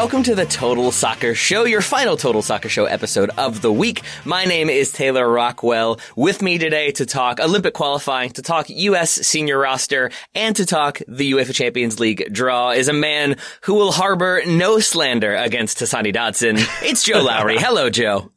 [0.00, 4.00] Welcome to the Total Soccer Show, your final Total Soccer Show episode of the week.
[4.24, 6.00] My name is Taylor Rockwell.
[6.16, 9.10] With me today to talk Olympic qualifying, to talk U.S.
[9.10, 13.92] senior roster, and to talk the UEFA Champions League draw is a man who will
[13.92, 16.56] harbor no slander against Hassani Dotson.
[16.82, 17.56] It's Joe Lowry.
[17.58, 18.32] Hello, Joe.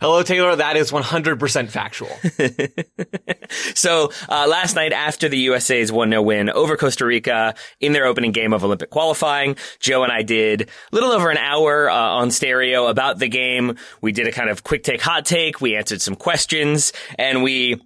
[0.00, 0.56] Hello, Taylor.
[0.56, 2.08] That is 100% factual.
[3.74, 8.32] So, uh, last night after the USA's 1-0 win over Costa Rica in their opening
[8.32, 12.30] game of Olympic qualifying, Joe and I did a little over an hour uh, on
[12.30, 13.76] stereo about the game.
[14.00, 15.60] We did a kind of quick take, hot take.
[15.60, 17.82] We answered some questions and we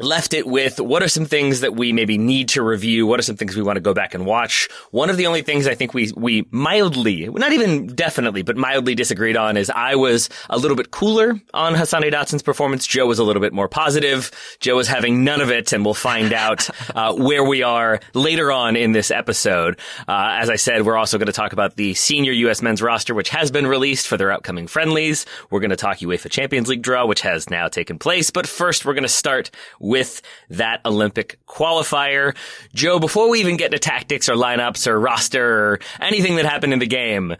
[0.00, 3.06] left it with what are some things that we maybe need to review?
[3.06, 4.68] What are some things we want to go back and watch?
[4.90, 8.94] One of the only things I think we, we mildly, not even definitely, but mildly
[8.94, 12.86] disagreed on is I was a little bit cooler on Hassani Dotson's performance.
[12.86, 14.30] Joe was a little bit more positive.
[14.60, 18.52] Joe was having none of it and we'll find out, uh, where we are later
[18.52, 19.78] on in this episode.
[20.06, 22.62] Uh, as I said, we're also going to talk about the senior U.S.
[22.62, 25.26] men's roster, which has been released for their upcoming friendlies.
[25.50, 28.30] We're going to talk UEFA Champions League draw, which has now taken place.
[28.30, 29.50] But first, we're going to start
[29.88, 32.36] with that Olympic qualifier.
[32.74, 36.74] Joe, before we even get to tactics or lineups or roster or anything that happened
[36.74, 37.34] in the game,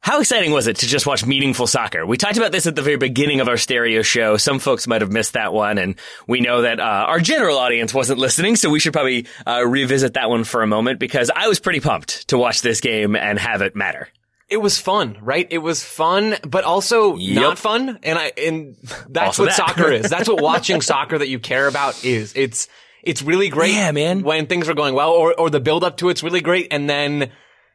[0.00, 2.06] how exciting was it to just watch meaningful soccer?
[2.06, 4.36] We talked about this at the very beginning of our stereo show.
[4.36, 5.96] Some folks might have missed that one, and
[6.26, 10.14] we know that uh, our general audience wasn't listening, so we should probably uh, revisit
[10.14, 13.38] that one for a moment because I was pretty pumped to watch this game and
[13.38, 14.08] have it matter.
[14.48, 15.46] It was fun, right?
[15.50, 17.34] It was fun, but also Yep.
[17.42, 17.98] not fun.
[18.02, 18.76] And I, and
[19.10, 19.56] that's Also what that.
[19.56, 20.08] soccer is.
[20.08, 22.32] That's what watching soccer that you care about is.
[22.34, 22.68] It's,
[23.02, 23.74] it's really great.
[23.74, 24.22] Yeah, man.
[24.22, 26.68] When things are going well or, or the build up to it's really great.
[26.70, 27.30] And then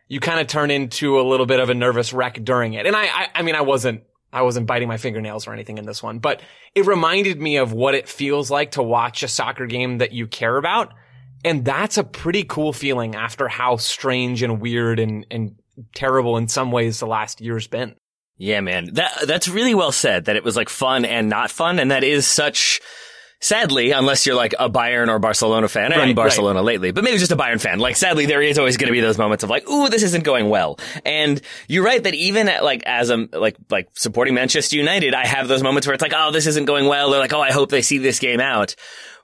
[0.07, 2.85] you kind of turn into a little bit of a nervous wreck during it.
[2.85, 5.85] And I, I, I mean, I wasn't, I wasn't biting my fingernails or anything in
[5.85, 6.41] this one, but
[6.73, 10.25] it reminded me of what it feels like to watch a soccer game that you
[10.27, 10.93] care about.
[11.45, 15.55] And that's a pretty cool feeling after how strange and weird and, and
[15.95, 17.95] terrible in some ways the last year's been.
[18.37, 18.93] Yeah, man.
[18.93, 22.03] That that's really well said that it was like fun and not fun and that
[22.03, 22.81] is such
[23.43, 27.17] Sadly, unless you're like a Bayern or Barcelona fan, and Right, Barcelona lately, but maybe
[27.17, 27.77] just a Bayern fan.
[27.77, 30.23] Like, sadly, there is always going to be those moments of like, ooh, this isn't
[30.23, 30.79] going well.
[31.03, 35.25] And you're right that even at like, as a, like, like supporting Manchester United, I
[35.25, 37.13] have those moments where it's like, oh, this isn't going well.
[37.13, 38.75] Or like, oh, I hope they see this game out.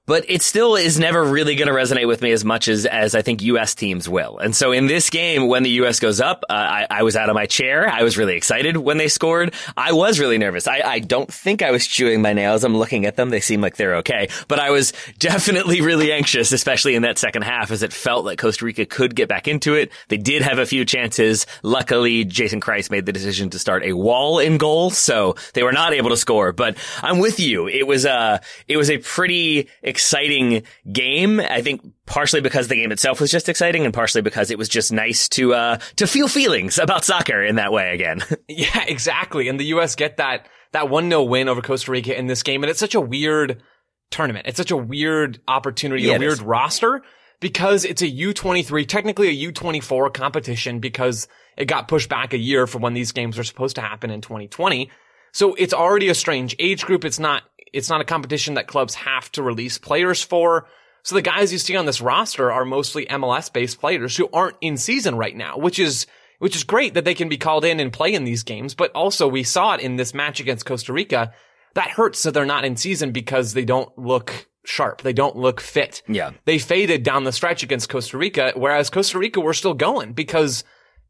[0.05, 3.13] But it still is never really going to resonate with me as much as, as
[3.13, 3.75] I think U.S.
[3.75, 4.39] teams will.
[4.39, 5.99] And so in this game, when the U.S.
[5.99, 7.87] goes up, uh, I, I was out of my chair.
[7.87, 9.53] I was really excited when they scored.
[9.77, 10.67] I was really nervous.
[10.67, 12.63] I, I don't think I was chewing my nails.
[12.63, 13.29] I'm looking at them.
[13.29, 14.29] They seem like they're okay.
[14.47, 18.39] But I was definitely really anxious, especially in that second half, as it felt like
[18.39, 19.91] Costa Rica could get back into it.
[20.07, 21.45] They did have a few chances.
[21.61, 25.71] Luckily, Jason Kreis made the decision to start a wall in goal, so they were
[25.71, 26.51] not able to score.
[26.51, 27.67] But I'm with you.
[27.67, 30.63] It was a, it was a pretty exciting
[30.93, 31.41] game.
[31.41, 34.69] I think partially because the game itself was just exciting and partially because it was
[34.69, 38.21] just nice to, uh, to feel feelings about soccer in that way again.
[38.47, 39.47] Yeah, exactly.
[39.49, 39.95] And the U.S.
[39.95, 42.63] get that, that 1-0 win over Costa Rica in this game.
[42.63, 43.61] And it's such a weird
[44.09, 44.47] tournament.
[44.47, 46.41] It's such a weird opportunity, Yeah, a weird is.
[46.41, 47.01] roster
[47.41, 52.65] because it's a U23, technically a U24 competition because it got pushed back a year
[52.65, 54.89] for when these games were supposed to happen in 2020.
[55.31, 57.05] So it's already a strange age group.
[57.05, 60.67] It's not, it's not a competition that clubs have to release players for.
[61.03, 64.57] So the guys you see on this roster are mostly MLS based players who aren't
[64.61, 66.07] in season right now, which is,
[66.39, 68.73] which is great that they can be called in and play in these games.
[68.73, 71.33] But also we saw it in this match against Costa Rica.
[71.75, 75.01] That hurts that they're not in season because they don't look sharp.
[75.01, 76.01] They don't look fit.
[76.07, 76.31] Yeah.
[76.45, 80.63] They faded down the stretch against Costa Rica, whereas Costa Rica were still going because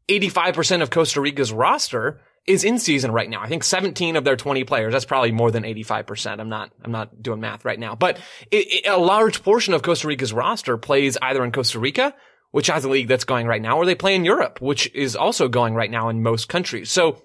[0.08, 3.40] 85% of Costa Rica's roster is in season right now.
[3.40, 4.92] I think 17 of their 20 players.
[4.92, 6.40] That's probably more than 85%.
[6.40, 8.18] I'm not, I'm not doing math right now, but
[8.50, 12.14] it, it, a large portion of Costa Rica's roster plays either in Costa Rica,
[12.50, 15.14] which has a league that's going right now, or they play in Europe, which is
[15.14, 16.90] also going right now in most countries.
[16.90, 17.22] So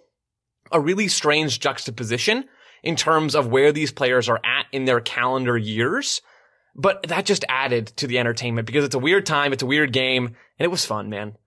[0.72, 2.46] a really strange juxtaposition
[2.84, 6.22] in terms of where these players are at in their calendar years.
[6.76, 9.54] But that just added to the entertainment because it's a weird time.
[9.54, 11.38] It's a weird game and it was fun, man.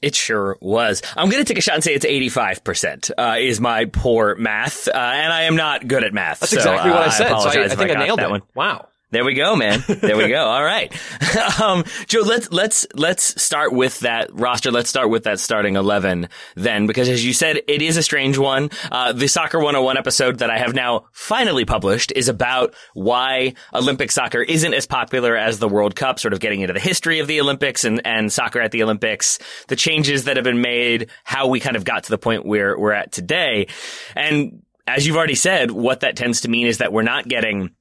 [0.00, 1.02] It sure was.
[1.16, 4.86] I'm going to take a shot and say it's 85%, uh, is my poor math.
[4.86, 6.40] Uh, and I am not good at math.
[6.40, 7.32] That's so, exactly what uh, I said.
[7.32, 8.30] I so I, I think I, got nailed that it.
[8.30, 8.42] one.
[8.54, 8.87] Wow.
[9.10, 9.82] There we go, man.
[9.88, 10.44] There we go.
[10.46, 10.92] All right.
[11.62, 14.70] Um, Joe, let's, let's, let's start with that roster.
[14.70, 18.38] Let's start with that starting 11 then, because as you said, it is a strange
[18.38, 18.70] one.
[18.90, 24.12] Uh, the Soccer 101 episode that I have now finally published is about why Olympic
[24.12, 27.26] soccer isn't as popular as the World Cup, sort of getting into the history of
[27.26, 29.38] the Olympics and, and soccer at the Olympics,
[29.68, 32.78] the changes that have been made, how we kind of got to the point where
[32.78, 33.66] we're at today.
[34.14, 37.74] And as you've already said, what that tends to mean is that we're not getting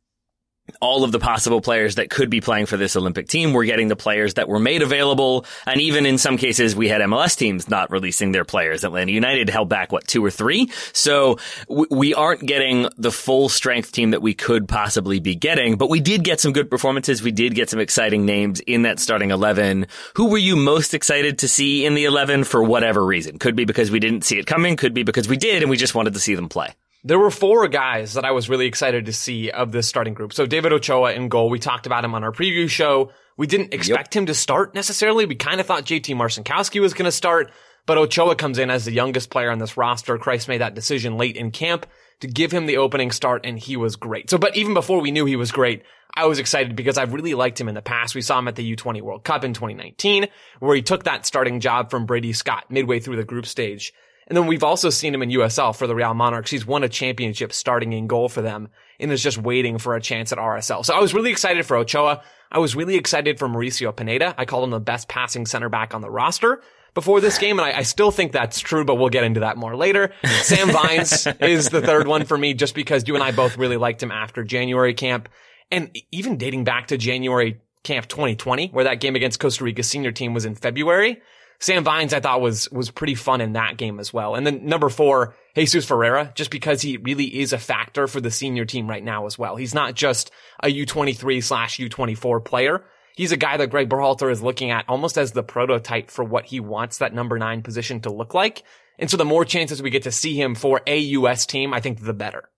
[0.81, 3.53] all of the possible players that could be playing for this Olympic team.
[3.53, 5.45] We're getting the players that were made available.
[5.65, 8.83] And even in some cases, we had MLS teams not releasing their players.
[8.83, 10.71] Atlanta United held back, what, two or three?
[10.93, 11.37] So
[11.67, 15.99] we aren't getting the full strength team that we could possibly be getting, but we
[15.99, 17.23] did get some good performances.
[17.23, 19.87] We did get some exciting names in that starting 11.
[20.15, 23.39] Who were you most excited to see in the 11 for whatever reason?
[23.39, 24.75] Could be because we didn't see it coming.
[24.75, 26.73] Could be because we did and we just wanted to see them play.
[27.07, 30.33] There were four guys that I was really excited to see of this starting group.
[30.33, 31.49] So David Ochoa in goal.
[31.49, 33.11] We talked about him on our preview show.
[33.37, 34.21] We didn't expect yep.
[34.21, 35.25] him to start necessarily.
[35.25, 37.49] We kind of thought JT Marcinkowski was going to start,
[37.85, 40.17] but Ochoa comes in as the youngest player on this roster.
[40.17, 41.85] Kreis made that decision late in camp
[42.19, 44.29] to give him the opening start and he was great.
[44.29, 45.83] So, but even before we knew he was great,
[46.13, 48.15] I was excited because I've really liked him in the past.
[48.15, 50.27] We saw him at the U20 World Cup in 2019
[50.59, 53.93] where he took that starting job from Brady Scott midway through the group stage.
[54.27, 56.51] And then we've also seen him in USL for the Real Monarchs.
[56.51, 58.67] He's won a championship starting in goal for them
[58.99, 60.85] and is just waiting for a chance at RSL.
[60.85, 62.21] So I was really excited for Ochoa.
[62.51, 64.35] I was really excited for Mauricio Pineda.
[64.37, 66.61] I called him the best passing center back on the roster
[66.93, 69.55] before this game, and I, I, still think that's true, but we'll get into that
[69.55, 70.11] more later.
[70.41, 73.77] Sam Vines is the third one for me just because you and I both really
[73.77, 75.29] liked him after January camp.
[75.69, 80.11] And even dating back to January camp 2020, where that game against Costa Rica senior
[80.11, 81.21] team was in February,
[81.59, 84.35] Sam Vines, I thought was, was pretty fun in that game as well.
[84.35, 88.29] And then number four, Jesus Ferreira, just because he really is a factor for the
[88.29, 89.55] senior team right now as well.
[89.55, 90.31] He's not just
[90.61, 92.85] a U23 slash U24 player.
[93.15, 96.45] He's a guy that Greg Berhalter is looking at almost as the prototype for what
[96.45, 98.61] he wants that number nine position to look like.
[98.99, 101.81] And so the more chances we get to see him for a US team, I
[101.81, 102.49] think the better.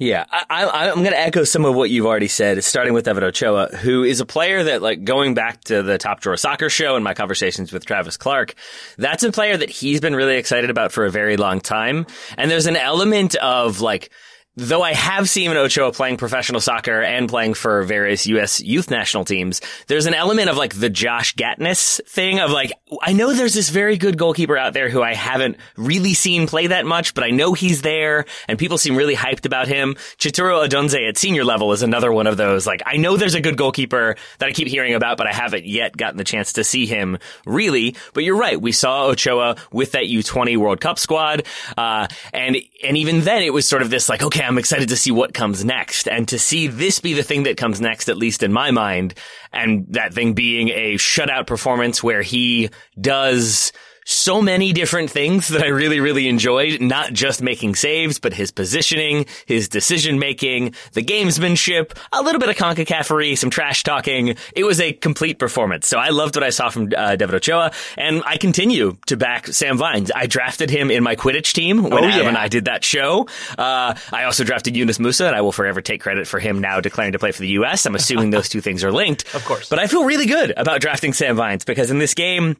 [0.00, 3.22] Yeah, I, am going to echo some of what you've already said, starting with David
[3.22, 6.94] Ochoa, who is a player that, like, going back to the Top Drawer Soccer show
[6.96, 8.54] and my conversations with Travis Clark,
[8.96, 12.06] that's a player that he's been really excited about for a very long time.
[12.38, 14.10] And there's an element of, like,
[14.56, 18.60] Though I have seen Ochoa playing professional soccer and playing for various U.S.
[18.60, 23.12] youth national teams, there's an element of like the Josh Gatness thing of like, I
[23.12, 26.84] know there's this very good goalkeeper out there who I haven't really seen play that
[26.84, 29.94] much, but I know he's there and people seem really hyped about him.
[30.18, 32.66] Chituru Odunze at senior level is another one of those.
[32.66, 35.64] Like, I know there's a good goalkeeper that I keep hearing about, but I haven't
[35.64, 37.94] yet gotten the chance to see him really.
[38.14, 38.60] But you're right.
[38.60, 41.46] We saw Ochoa with that U20 World Cup squad.
[41.78, 44.96] Uh, and, and even then it was sort of this like, okay, I'm excited to
[44.96, 48.16] see what comes next and to see this be the thing that comes next, at
[48.16, 49.14] least in my mind.
[49.52, 52.70] And that thing being a shutout performance where he
[53.00, 53.72] does
[54.10, 56.80] so many different things that I really, really enjoyed.
[56.80, 62.48] Not just making saves, but his positioning, his decision making, the gamesmanship, a little bit
[62.48, 64.36] of CONCACAFery, some trash talking.
[64.54, 65.86] It was a complete performance.
[65.86, 69.46] So I loved what I saw from uh, David Ochoa, and I continue to back
[69.46, 70.10] Sam Vines.
[70.14, 72.28] I drafted him in my Quidditch team when oh, Adam yeah.
[72.28, 73.28] and I did that show.
[73.56, 76.80] Uh, I also drafted Yunus Musah, and I will forever take credit for him now
[76.80, 77.86] declaring to play for the U.S.
[77.86, 79.32] I'm assuming those two things are linked.
[79.34, 79.68] Of course.
[79.68, 82.56] But I feel really good about drafting Sam Vines because in this game,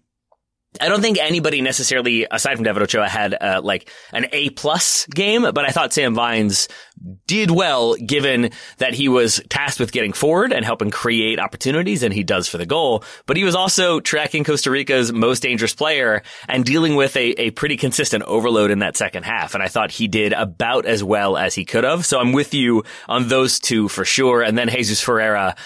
[0.79, 5.05] I don't think anybody necessarily, aside from David Ochoa, had uh, like an A plus
[5.07, 6.69] game, but I thought Sam Vines
[7.27, 12.15] did well given that he was tasked with getting forward and helping create opportunities and
[12.15, 13.03] he does for the goal.
[13.27, 17.51] But he was also tracking Costa Rica's most dangerous player and dealing with a, a
[17.51, 19.55] pretty consistent overload in that second half.
[19.55, 22.07] And I thought he did about as well as he could have.
[22.07, 24.43] So I'm with you on those two for sure.
[24.43, 25.57] And then Jesus Ferreira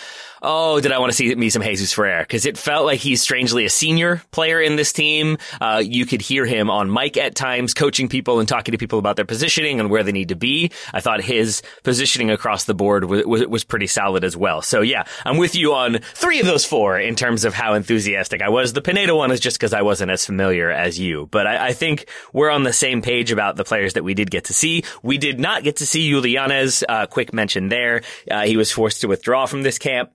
[0.44, 2.22] oh, did I want to see me some Jesus Ferreira?
[2.22, 5.38] Because it felt like he's strangely a senior player in this team.
[5.60, 8.98] Uh, you could hear him on mic at times, coaching people and talking to people
[8.98, 10.70] about their positioning and where they need to be.
[10.92, 14.62] I thought his positioning across the board was, was, was pretty solid as well.
[14.62, 18.42] So yeah, I'm with you on three of those four in terms of how enthusiastic
[18.42, 18.72] I was.
[18.72, 21.72] The Pineda one is just because I wasn't as familiar as you, but I, I,
[21.72, 24.84] think we're on the same page about the players that we did get to see.
[25.02, 26.84] We did not get to see Llanez.
[26.88, 28.02] Uh, quick mention there.
[28.30, 30.10] Uh, he was forced to withdraw from this camp.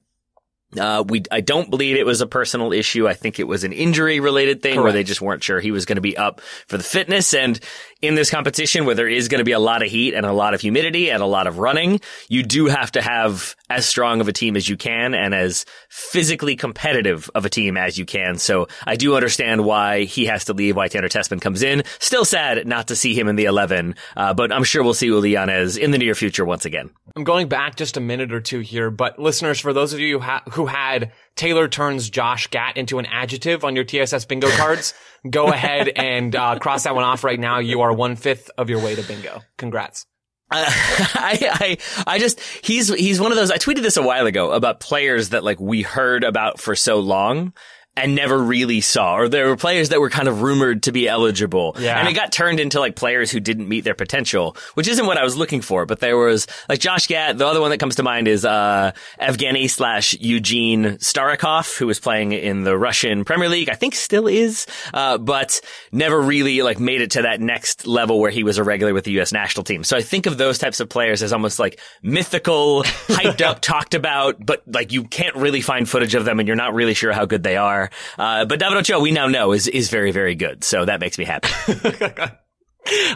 [0.77, 3.07] Uh, we, I don't believe it was a personal issue.
[3.07, 4.83] I think it was an injury related thing Correct.
[4.83, 7.33] where they just weren't sure he was going to be up for the fitness.
[7.33, 7.59] And
[8.01, 10.31] in this competition where there is going to be a lot of heat and a
[10.31, 14.21] lot of humidity and a lot of running, you do have to have as strong
[14.21, 18.05] of a team as you can and as physically competitive of a team as you
[18.05, 18.37] can.
[18.37, 21.83] So I do understand why he has to leave, why Tanner Tessmann comes in.
[21.99, 25.09] Still sad not to see him in the 11, uh, but I'm sure we'll see
[25.09, 26.89] Uly Llanez in the near future once again.
[27.15, 30.19] I'm going back just a minute or two here, but listeners, for those of you
[30.19, 34.49] who, ha- who had Taylor turns Josh Gatt into an adjective on your TSS bingo
[34.51, 34.93] cards,
[35.29, 37.59] go ahead and uh, cross that one off right now.
[37.59, 39.41] You are one fifth of your way to bingo.
[39.57, 40.05] Congrats.
[40.51, 44.25] Uh, I, I, I just, he's, he's one of those, I tweeted this a while
[44.25, 47.53] ago about players that like we heard about for so long
[47.95, 51.07] and never really saw, or there were players that were kind of rumored to be
[51.07, 51.75] eligible.
[51.79, 51.99] Yeah.
[51.99, 55.17] And it got turned into like players who didn't meet their potential, which isn't what
[55.17, 55.85] I was looking for.
[55.85, 57.37] But there was like Josh Gatt.
[57.37, 61.99] The other one that comes to mind is, uh, Evgeny slash Eugene Starikov, who was
[61.99, 63.69] playing in the Russian Premier League.
[63.69, 65.59] I think still is, uh, but
[65.91, 69.03] never really like made it to that next level where he was a regular with
[69.03, 69.33] the U.S.
[69.33, 69.83] national team.
[69.83, 73.93] So I think of those types of players as almost like mythical, hyped up, talked
[73.93, 77.11] about, but like you can't really find footage of them and you're not really sure
[77.11, 77.88] how good they are.
[78.17, 80.63] Uh, but David Ochoa, we now know is is very very good.
[80.63, 81.49] So that makes me happy.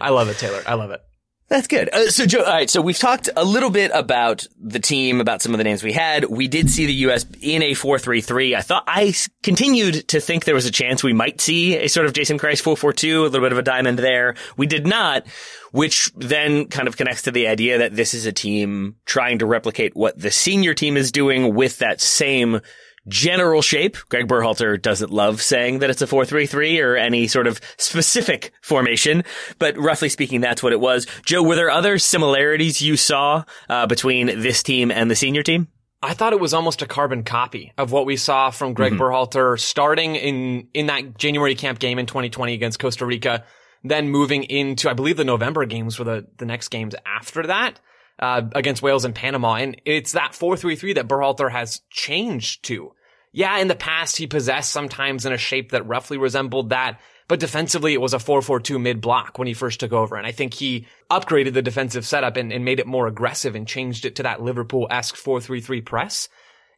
[0.01, 0.62] I love it, Taylor.
[0.68, 1.01] I love it.
[1.50, 1.94] That's good.
[1.94, 2.70] Uh, so, Joe, all right.
[2.70, 5.92] So we've talked a little bit about the team, about some of the names we
[5.92, 6.25] had.
[6.25, 7.25] We did see the U.S.
[7.42, 8.56] in a 4-3-3.
[8.56, 9.13] I thought I
[9.44, 12.63] continued to think there was a chance we might see a sort of Jason Kreis
[12.63, 14.36] 4-4-2, a little bit of a diamond there.
[14.58, 15.27] We did not,
[15.72, 19.46] which then kind of connects to the idea that this is a team trying to
[19.46, 22.62] replicate what the senior team is doing with that same
[23.07, 23.98] general shape.
[24.10, 29.24] Greg Berhalter doesn't love saying that it's a 4-3-3 or any sort of specific formation,
[29.60, 31.07] but roughly speaking, that's what it was.
[31.25, 35.67] Joe, were there other similarities you saw uh, between this team and the senior team?
[36.01, 39.01] I thought it was almost a carbon copy of what we saw from Greg mm-hmm.
[39.01, 43.45] Berhalter starting in, in that January camp game in 2020 against Costa Rica,
[43.86, 47.79] then moving into, I believe the November games were the, the next games after that
[48.20, 49.55] uh, against Wales and Panama.
[49.55, 52.93] And it's that 4-3-3 that Berhalter has changed to.
[53.32, 57.39] Yeah, in the past he possessed sometimes in a shape that roughly resembled that, but
[57.39, 60.15] defensively it was a 4-4-2 mid-block when he first took over.
[60.15, 63.67] And I think he upgraded the defensive setup and, and made it more aggressive and
[63.67, 66.29] changed it to that Liverpool-esque 4-3-3 press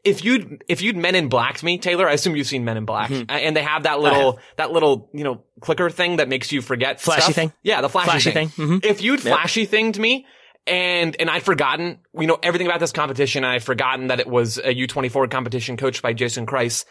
[0.05, 2.85] if you'd if you'd Men in Blacked me, Taylor, I assume you've seen Men in
[2.85, 3.23] Black, mm-hmm.
[3.27, 7.01] and they have that little that little you know clicker thing that makes you forget
[7.01, 7.35] flashy stuff.
[7.35, 7.53] thing.
[7.63, 8.49] Yeah, the flashy, flashy thing.
[8.49, 8.67] thing.
[8.67, 8.77] Mm-hmm.
[8.83, 9.35] If you'd yep.
[9.35, 10.27] flashy thinged me,
[10.67, 13.43] and and I'd forgotten, you know, everything about this competition.
[13.43, 16.85] I'd forgotten that it was a U24 competition coached by Jason Kreis.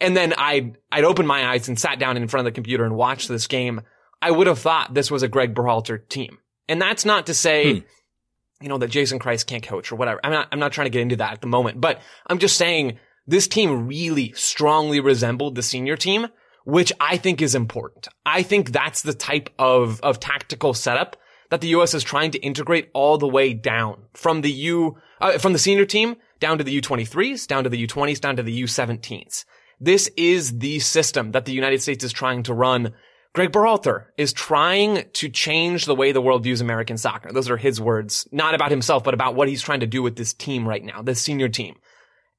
[0.00, 2.84] And then I'd I'd opened my eyes and sat down in front of the computer
[2.84, 3.82] and watched this game.
[4.22, 7.74] I would have thought this was a Greg Berhalter team, and that's not to say.
[7.74, 7.86] Hmm.
[8.60, 10.18] You know, that Jason Kreis can't coach or whatever.
[10.24, 12.56] I'm not, I'm not trying to get into that at the moment, but I'm just
[12.56, 16.26] saying this team really strongly resembled the senior team,
[16.64, 18.08] which I think is important.
[18.26, 21.16] I think that's the type of, of tactical setup
[21.50, 21.94] that the U.S.
[21.94, 25.84] is trying to integrate all the way down from the U, uh, from the senior
[25.84, 29.44] team down to the U23s, down to the U20s, down to the U17s.
[29.80, 32.94] This is the system that the United States is trying to run.
[33.34, 37.32] Greg Berhalter is trying to change the way the world views American soccer.
[37.32, 40.16] Those are his words, not about himself, but about what he's trying to do with
[40.16, 41.76] this team right now, this senior team.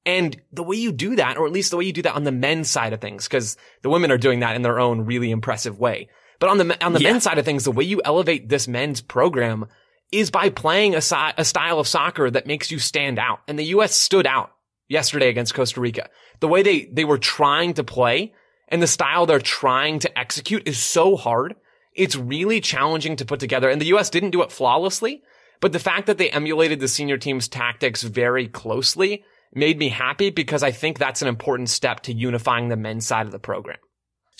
[0.06, 2.24] And the way you do that, or at least the way you do that on
[2.24, 5.32] the men's side of things, because the women are doing that in their own really
[5.32, 6.10] impressive way.
[6.40, 7.12] But on the on the yeah.
[7.12, 9.68] men's side of things, the way you elevate this men's program
[10.12, 13.42] is by playing a, si- a style of soccer that makes you stand out.
[13.48, 13.94] And the U.S.
[13.94, 14.52] stood out
[14.88, 16.10] yesterday against Costa Rica.
[16.40, 18.34] The way they they were trying to play
[18.70, 21.56] and the style they're trying to execute is so hard.
[21.94, 23.70] It's really challenging to put together.
[23.70, 24.10] And the U.S.
[24.10, 25.24] didn't do it flawlessly,
[25.60, 30.30] but the fact that they emulated the senior team's tactics very closely made me happy
[30.30, 33.80] because I think that's an important step to unifying the men's side of the program.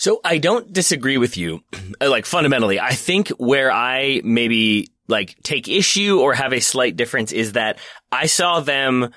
[0.00, 1.60] So I don't disagree with you,
[2.00, 2.80] like fundamentally.
[2.80, 7.78] I think where I maybe like take issue or have a slight difference is that
[8.10, 9.10] I saw them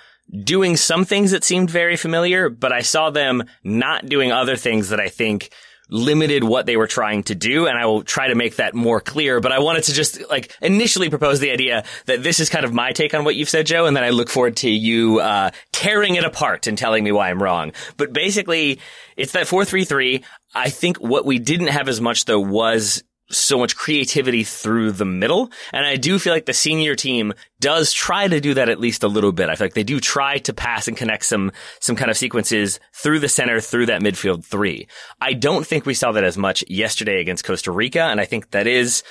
[0.44, 4.90] doing some things that seemed very familiar, but I saw them not doing other things
[4.90, 5.54] that I think
[5.90, 7.68] limited what they were trying to do.
[7.68, 9.40] And I will try to make that more clear.
[9.40, 12.74] But I wanted to just like initially propose the idea that this is kind of
[12.74, 13.86] my take on what you've said, Joe.
[13.86, 17.30] And then I look forward to you, uh, tearing it apart and telling me why
[17.30, 17.74] I'm wrong.
[17.98, 18.80] But basically
[19.18, 20.24] it's that 433.
[20.56, 25.06] I think what we didn't have as much though was so much creativity through the
[25.06, 25.52] middle.
[25.72, 29.04] And I do feel like the senior team does try to do that at least
[29.04, 29.50] a little bit.
[29.50, 32.80] I feel like they do try to pass and connect some, some kind of sequences
[32.94, 34.88] through the center, through that midfield three.
[35.22, 38.02] I don't think we saw that as much yesterday against Costa Rica.
[38.02, 39.04] And I think that is,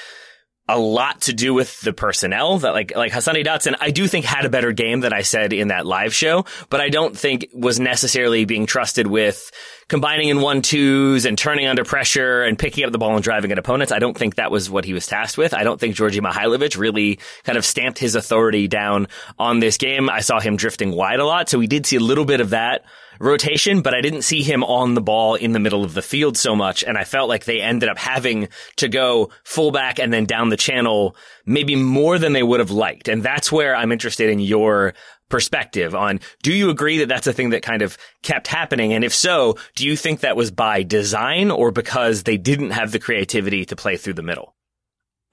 [0.68, 4.24] a lot to do with the personnel that like, like Hassani Dotson, I do think
[4.24, 7.48] had a better game than I said in that live show, but I don't think
[7.52, 9.50] was necessarily being trusted with
[9.88, 13.50] combining in one twos and turning under pressure and picking up the ball and driving
[13.50, 13.92] at opponents.
[13.92, 15.52] I don't think that was what he was tasked with.
[15.52, 20.08] I don't think Djordje Mihailovic really kind of stamped his authority down on this game.
[20.08, 21.48] I saw him drifting wide a lot.
[21.48, 22.84] So we did see a little bit of that
[23.22, 26.36] rotation, but I didn't see him on the ball in the middle of the field
[26.36, 26.82] so much.
[26.82, 30.56] And I felt like they ended up having to go fullback and then down the
[30.56, 33.06] channel maybe more than they would have liked.
[33.06, 34.94] And that's where I'm interested in your
[35.28, 38.92] perspective on do you agree that that's a thing that kind of kept happening?
[38.92, 42.90] And if so, do you think that was by design or because they didn't have
[42.90, 44.54] the creativity to play through the middle?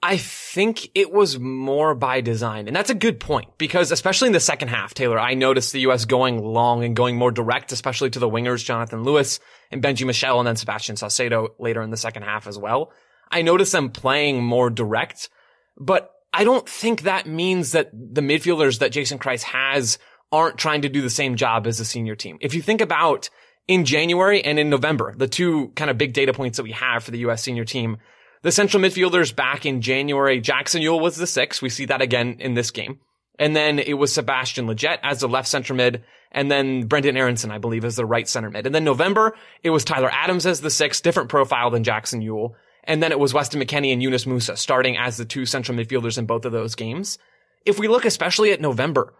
[0.02, 2.66] I think it was more by design.
[2.66, 5.80] And that's a good point because especially in the second half, Taylor, I noticed the
[5.80, 6.06] U.S.
[6.06, 9.40] going long and going more direct, especially to the wingers, Jonathan Lewis
[9.70, 12.92] and Benji Michel and then Sebastian Saucedo later in the second half as well.
[13.30, 15.28] I noticed them playing more direct,
[15.76, 19.98] but I don't think that means that the midfielders that Jason Kreis has
[20.32, 22.38] aren't trying to do the same job as the senior team.
[22.40, 23.28] If you think about
[23.68, 27.04] in January and in November, the two kind of big data points that we have
[27.04, 27.42] for the U.S.
[27.42, 27.98] senior team,
[28.42, 31.60] the central midfielders back in January, Jackson Yueill was the six.
[31.60, 33.00] We see that again in this game.
[33.38, 37.50] And then it was Sebastian Lletget as the left center mid, and then Brenden Aaronson,
[37.50, 38.66] I believe, as the right center mid.
[38.66, 42.52] And then November, it was Tyler Adams as the six, different profile than Jackson Yueill.
[42.84, 46.18] And then it was Weston McKennie and Yunus Musah starting as the two central midfielders
[46.18, 47.18] in both of those games.
[47.64, 49.14] If we look especially at November,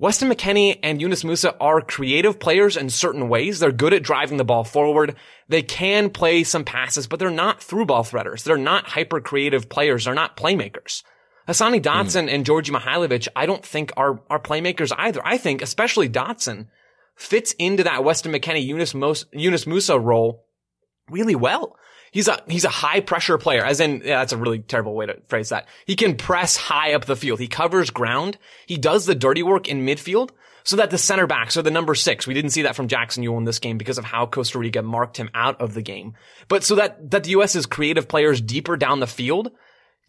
[0.00, 3.58] Weston McKennie and Yunus Musah are creative players in certain ways.
[3.58, 5.16] They're good at driving the ball forward.
[5.48, 8.44] They can play some passes, but they're not through ball threaders.
[8.44, 10.04] They're not hyper creative players.
[10.04, 11.02] They're not playmakers.
[11.48, 12.32] Hassani Dotson mm.
[12.32, 15.20] and Djordje Mihailovic, I don't think are, are playmakers either.
[15.24, 16.68] I think, especially Dotson,
[17.16, 20.44] fits into that Weston McKennie, Yunus, Mos- Yunus Musah role
[21.10, 21.76] really well.
[22.18, 25.06] He's a, he's a high pressure player, as in, yeah, that's a really terrible way
[25.06, 25.68] to phrase that.
[25.86, 27.38] He can press high up the field.
[27.38, 28.38] He covers ground.
[28.66, 30.30] He does the dirty work in midfield
[30.64, 32.26] so that the center backs are the number six.
[32.26, 34.82] We didn't see that from Jackson Yueill in this game because of how Costa Rica
[34.82, 36.14] marked him out of the game.
[36.48, 39.52] But so that, that the U.S.'s creative players deeper down the field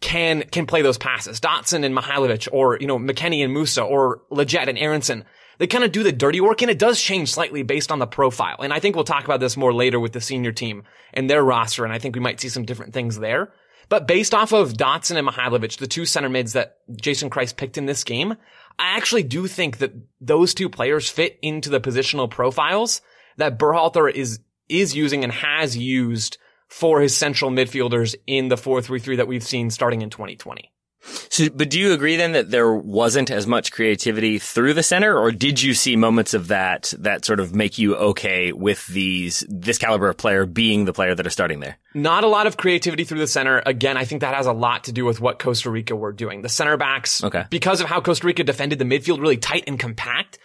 [0.00, 1.38] can, can play those passes.
[1.38, 5.24] Dotson and Mihailovic or, you know, McKennie and Musah or Lletget and Aaronson
[5.60, 8.06] they kind of do the dirty work and it does change slightly based on the
[8.06, 8.56] profile.
[8.60, 11.44] And I think we'll talk about this more later with the senior team and their
[11.44, 11.84] roster.
[11.84, 13.52] And I think we might see some different things there.
[13.90, 17.76] But based off of Dotson and Mihailovic, the two center mids that Jason Kreis picked
[17.76, 18.36] in this game,
[18.78, 23.02] I actually do think that those two players fit into the positional profiles
[23.36, 29.18] that Berhalter is, is using and has used for his central midfielders in the 4-3-3
[29.18, 30.69] that we've seen starting in 2020.
[31.02, 35.16] So, but do you agree then that there wasn't as much creativity through the center,
[35.16, 39.44] or did you see moments of that that sort of make you okay with these
[39.48, 41.78] this caliber of player being the player that are starting there?
[41.94, 43.62] Not a lot of creativity through the center.
[43.64, 46.42] Again, I think that has a lot to do with what Costa Rica were doing.
[46.42, 47.44] The center backs, okay.
[47.48, 50.38] because of how Costa Rica defended the midfield really tight and compact,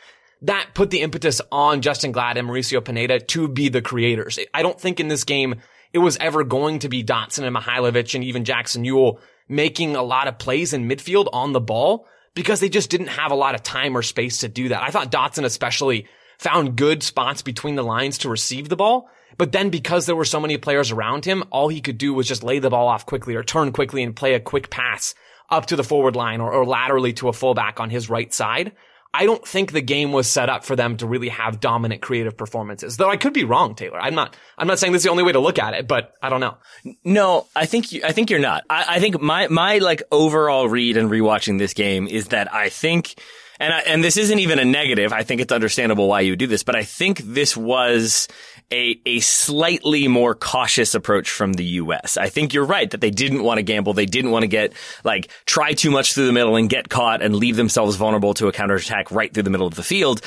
[0.44, 4.40] that put the impetus on Justen Glad and Mauricio Pineda to be the creators.
[4.54, 5.56] I don't think in this game
[5.92, 10.04] it was ever going to be Dotson and Mihailovic and even Jackson Yueill making a
[10.04, 13.56] lot of plays in midfield on the ball because they just didn't have a lot
[13.56, 14.84] of time or space to do that.
[14.84, 19.10] I thought Dotson especially found good spots between the lines to receive the ball.
[19.38, 22.28] But then because there were so many players around him, all he could do was
[22.28, 25.14] just lay the ball off quickly or turn quickly and play a quick pass
[25.50, 28.72] up to the forward line or, or laterally to a fullback on his right side.
[29.18, 32.36] I don't think the game was set up for them to really have dominant creative
[32.36, 32.98] performances.
[32.98, 34.00] Though I could be wrong, Taylor.
[34.00, 34.36] I'm not.
[34.58, 36.42] I'm not saying this is the only way to look at it, but I don't
[36.42, 36.58] know.
[37.04, 38.64] No, I think you, I think you're not.
[38.70, 42.70] I, I think my my like overall read and rewatching this game is that I
[42.70, 43.16] think
[43.58, 45.14] And I, and this isn't even a negative.
[45.14, 48.28] I think it's understandable why you do this, but I think this was
[48.72, 52.18] a a slightly more cautious approach from the U.S.
[52.18, 53.94] I think you're right that they didn't want to gamble.
[53.94, 54.74] They didn't want to get
[55.04, 58.48] like try too much through the middle and get caught and leave themselves vulnerable to
[58.48, 60.22] a counterattack right through the middle of the field.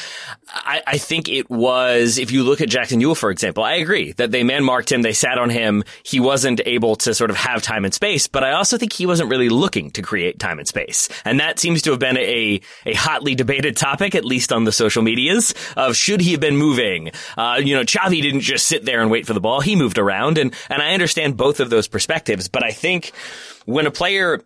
[0.49, 4.13] I, I think it was if you look at Jackson Yueill, for example, I agree
[4.13, 5.03] that they man marked him.
[5.03, 5.85] They sat on him.
[6.03, 9.07] He wasn't able to sort of have time and space, but I also think he
[9.07, 11.09] wasn't really looking to create time and space.
[11.25, 14.73] And that seems to have been a, a hotly debated topic, at least on the
[14.73, 17.11] social medias of should he have been moving?
[17.37, 19.61] Uh, you know, Xavi didn't just sit there and wait for the ball.
[19.61, 23.13] He moved around and, and I understand both of those perspectives, but I think
[23.67, 24.43] when a player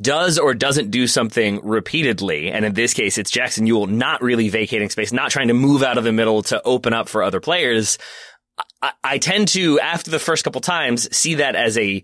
[0.00, 4.48] does or doesn't do something repeatedly, and in this case, it's Jackson Yueill not really
[4.48, 7.40] vacating space, not trying to move out of the middle to open up for other
[7.40, 7.98] players.
[8.82, 12.02] I, I tend to, after the first couple times, see that as a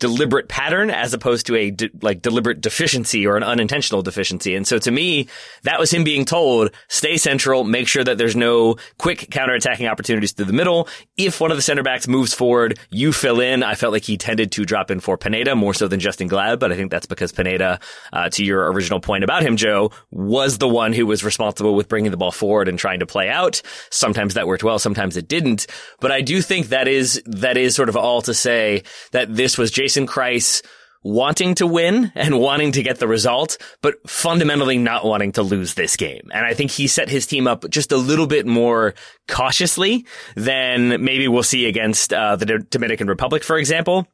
[0.00, 4.56] deliberate pattern as opposed to a de- like deliberate deficiency or an unintentional deficiency.
[4.56, 5.28] And so to me,
[5.62, 10.32] that was him being told, stay central, make sure that there's no quick counterattacking opportunities
[10.32, 10.88] through the middle.
[11.16, 13.62] If one of the center backs moves forward, you fill in.
[13.62, 16.58] I felt like he tended to drop in for Pineda more so than Justen Glad,
[16.58, 17.78] but I think that's because Pineda,
[18.12, 21.88] uh, to your original point about him, Joe, was the one who was responsible with
[21.88, 23.60] bringing the ball forward and trying to play out.
[23.90, 25.66] Sometimes that worked well, sometimes it didn't.
[26.00, 28.82] But I do think that is, that is sort of all to say
[29.12, 30.62] that this was Jason Jason Kreis
[31.02, 35.74] wanting to win and wanting to get the result, but fundamentally not wanting to lose
[35.74, 36.30] this game.
[36.32, 38.94] And I think he set his team up just a little bit more
[39.26, 44.06] cautiously than maybe we'll see against uh, the Dominican Republic, for example.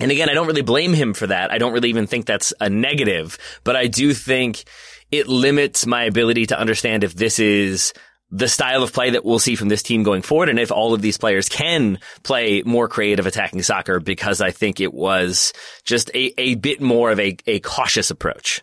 [0.00, 1.52] And again, I don't really blame him for that.
[1.52, 4.64] I don't really even think that's a negative, but I do think
[5.10, 7.92] it limits my ability to understand if this is
[8.32, 10.94] the style of play that we'll see from this team going forward and if all
[10.94, 15.52] of these players can play more creative attacking soccer because I think it was
[15.84, 18.62] just a, a bit more of a, a cautious approach.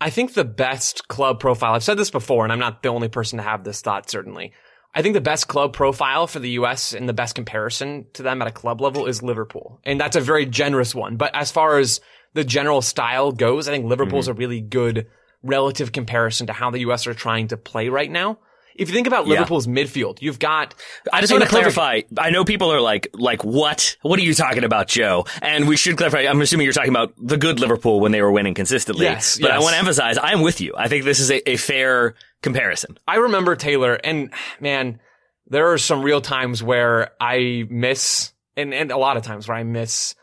[0.00, 3.08] I think the best club profile, I've said this before and I'm not the only
[3.08, 4.52] person to have this thought certainly.
[4.92, 8.42] I think the best club profile for the US and the best comparison to them
[8.42, 9.80] at a club level is Liverpool.
[9.84, 11.16] And that's a very generous one.
[11.16, 12.00] But as far as
[12.34, 14.36] the general style goes, I think Liverpool's mm-hmm.
[14.36, 15.06] a really good
[15.42, 18.38] relative comparison to how the US are trying to play right now.
[18.78, 19.74] If you think about Liverpool's yeah.
[19.74, 20.74] midfield, you've got.
[21.12, 22.02] I just want to clarify.
[22.18, 23.96] I know people are like, like what?
[24.02, 25.26] What are you talking about, Joe?
[25.42, 26.20] And we should clarify.
[26.20, 29.06] I'm assuming you're talking about the good Liverpool when they were winning consistently.
[29.06, 29.38] Yes.
[29.38, 29.56] But yes.
[29.56, 30.74] I want to emphasize, I'm with you.
[30.76, 32.98] I think this is a, a fair comparison.
[33.06, 35.00] I remember Taylor, and man,
[35.46, 39.56] there are some real times where I miss, and and a lot of times where
[39.56, 40.14] I miss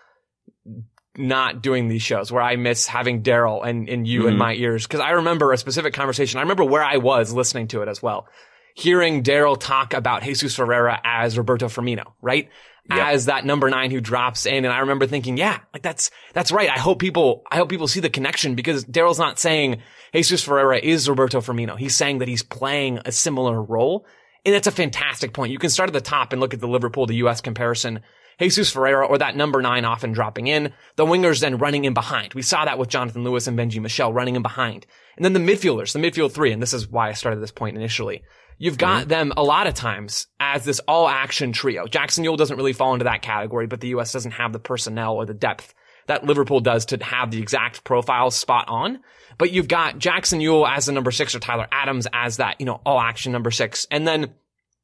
[1.17, 4.29] not doing these shows where I miss having Daryl and, and you mm-hmm.
[4.29, 4.87] in my ears.
[4.87, 6.39] Cause I remember a specific conversation.
[6.39, 8.27] I remember where I was listening to it as well.
[8.75, 12.49] Hearing Daryl talk about Jesus Ferreira as Roberto Firmino, right?
[12.89, 12.99] Yep.
[12.99, 14.65] As that number nine who drops in.
[14.65, 16.69] And I remember thinking, yeah, like that's, that's right.
[16.69, 19.81] I hope people, I hope people see the connection because Daryl's not saying
[20.13, 21.77] Jesus Ferreira is Roberto Firmino.
[21.77, 24.05] He's saying that he's playing a similar role.
[24.45, 25.53] And that's a fantastic point.
[25.53, 28.01] You can start at the top and look at the Liverpool to US comparison
[28.39, 32.33] Jesus Ferreira or that number nine often dropping in, the wingers then running in behind.
[32.33, 34.85] We saw that with Jonathan Lewis and Benji Michel running in behind.
[35.15, 37.77] And then the midfielders, the midfield three, and this is why I started this point
[37.77, 38.23] initially.
[38.57, 39.09] You've got mm-hmm.
[39.09, 41.87] them a lot of times as this all action trio.
[41.87, 44.13] Jackson Yueill doesn't really fall into that category, but the U.S.
[44.13, 45.73] doesn't have the personnel or the depth
[46.07, 48.99] that Liverpool does to have the exact profile spot on.
[49.37, 52.65] But you've got Jackson Yueill as the number six or Tyler Adams as that, you
[52.65, 53.87] know, all action number six.
[53.89, 54.33] And then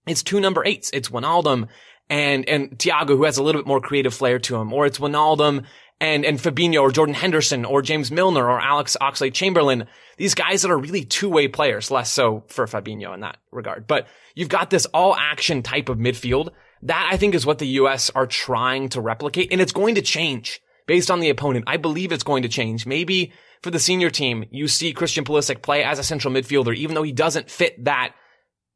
[0.08, 0.90] it's two number eights.
[0.94, 1.68] It's Wijnaldum
[2.10, 5.00] and, and Thiago, who has a little bit more creative flair to him, or it's
[5.00, 5.66] Wijnaldum
[6.02, 9.88] and, and Fabinho or Jordan Henderson or James Milner or Alex Oxlade Chamberlain.
[10.18, 13.88] These guys that are really two-way players, less so for Fabinho in that regard.
[13.88, 16.50] But you've got this all action type of midfield.
[16.84, 18.10] That I think is what the U.S.
[18.12, 19.52] are trying to replicate.
[19.52, 21.66] And it's going to change based on the opponent.
[21.68, 22.86] I believe it's going to change.
[22.86, 26.96] Maybe for the senior team, you see Christian Pulisic play as a central midfielder, even
[26.96, 28.16] though he doesn't fit that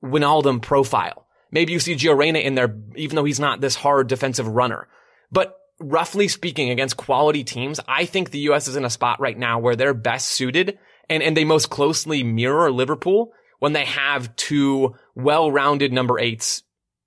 [0.04, 1.23] Wijnaldum profile.
[1.54, 4.88] Maybe you see Gio Reyna in there, even though he's not this hard defensive runner.
[5.32, 8.68] But roughly speaking, against quality teams, I think the U.S.
[8.68, 12.24] is in a spot right now where they're best suited and, and they most closely
[12.24, 16.64] mirror Liverpool when they have two well-rounded number eights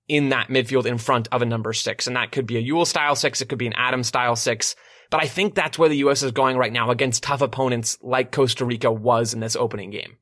[0.07, 2.07] in that midfield in front of a number six.
[2.07, 3.41] And that could be a Yueill style six.
[3.41, 4.77] It could be an Adam style six.
[5.09, 6.23] But I think that's where the U.S.
[6.23, 10.17] is going right now against tough opponents like Costa Rica was in this opening game.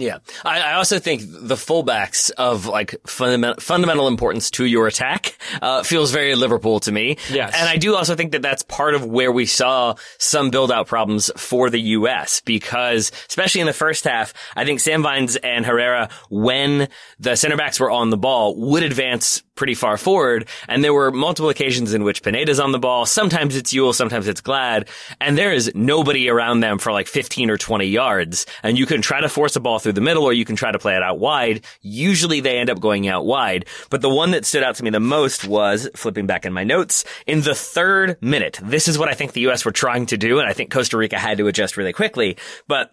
[0.00, 0.18] Yeah.
[0.44, 5.82] I, I, also think the fullbacks of like fundamental, fundamental importance to your attack, uh,
[5.82, 7.16] feels very Liverpool to me.
[7.30, 7.54] Yes.
[7.56, 10.86] And I do also think that that's part of where we saw some build out
[10.86, 12.40] problems for the U.S.
[12.40, 17.56] because especially in the first half, I think Sam Vines and Herrera, when the center
[17.56, 20.48] backs were on the ball, would advance pretty far forward.
[20.68, 23.04] And there were multiple occasions in which Pineda's on the ball.
[23.04, 24.88] Sometimes it's Yueill, sometimes it's Glad.
[25.20, 28.46] And there is nobody around them for like 15 or 20 yards.
[28.62, 30.70] And you can try to force a ball through the middle or you can try
[30.70, 31.64] to play it out wide.
[31.82, 33.66] Usually they end up going out wide.
[33.90, 36.64] But the one that stood out to me the most was flipping back in my
[36.64, 38.60] notes in the third minute.
[38.62, 39.64] This is what I think the U.S.
[39.64, 40.38] were trying to do.
[40.38, 42.36] And I think Costa Rica had to adjust really quickly.
[42.68, 42.92] But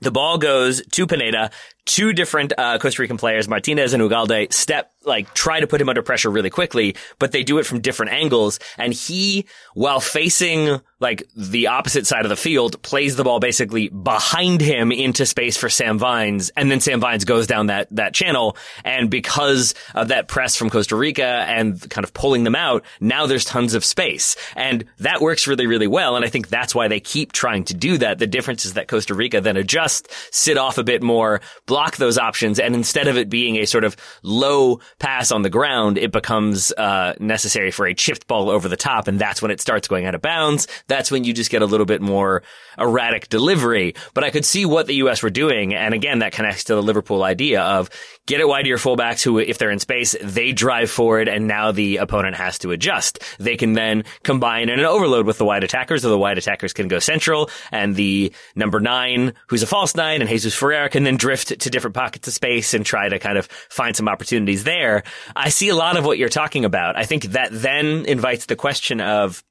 [0.00, 1.50] the ball goes to Pineda
[1.88, 5.88] two different uh, Costa Rican players, Martinez and Ugalde, step like try to put him
[5.88, 8.60] under pressure really quickly, but they do it from different angles.
[8.76, 13.88] And he, while facing like the opposite side of the field, plays the ball basically
[13.88, 18.12] behind him into space for Sam Vines, and then Sam Vines goes down that that
[18.14, 18.56] channel.
[18.84, 23.26] And because of that press from Costa Rica and kind of pulling them out, now
[23.26, 26.16] there's tons of space, and that works really really well.
[26.16, 28.18] And I think that's why they keep trying to do that.
[28.18, 31.96] The difference is that Costa Rica then adjust, sit off a bit more, block block
[31.96, 32.58] those options.
[32.58, 36.72] And instead of it being a sort of low pass on the ground, it becomes
[36.72, 39.06] uh, necessary for a chipped ball over the top.
[39.06, 40.66] And that's when it starts going out of bounds.
[40.88, 42.42] That's when you just get a little bit more
[42.76, 43.94] erratic delivery.
[44.12, 45.22] But I could see what the U.S.
[45.22, 45.72] were doing.
[45.72, 47.90] And again, that connects to the Liverpool idea of
[48.26, 51.46] get it wide to your fullbacks who, if they're in space, they drive forward and
[51.46, 53.20] now the opponent has to adjust.
[53.38, 56.72] They can then combine in an overload with the wide attackers or the wide attackers
[56.72, 61.04] can go central and the number nine, who's a false nine and Jesus Ferreira can
[61.04, 64.08] then drift to to different pockets of space and try to kind of find some
[64.08, 65.02] opportunities there.
[65.36, 66.96] I see a lot of what you're talking about.
[66.96, 69.44] I think that then invites the question of,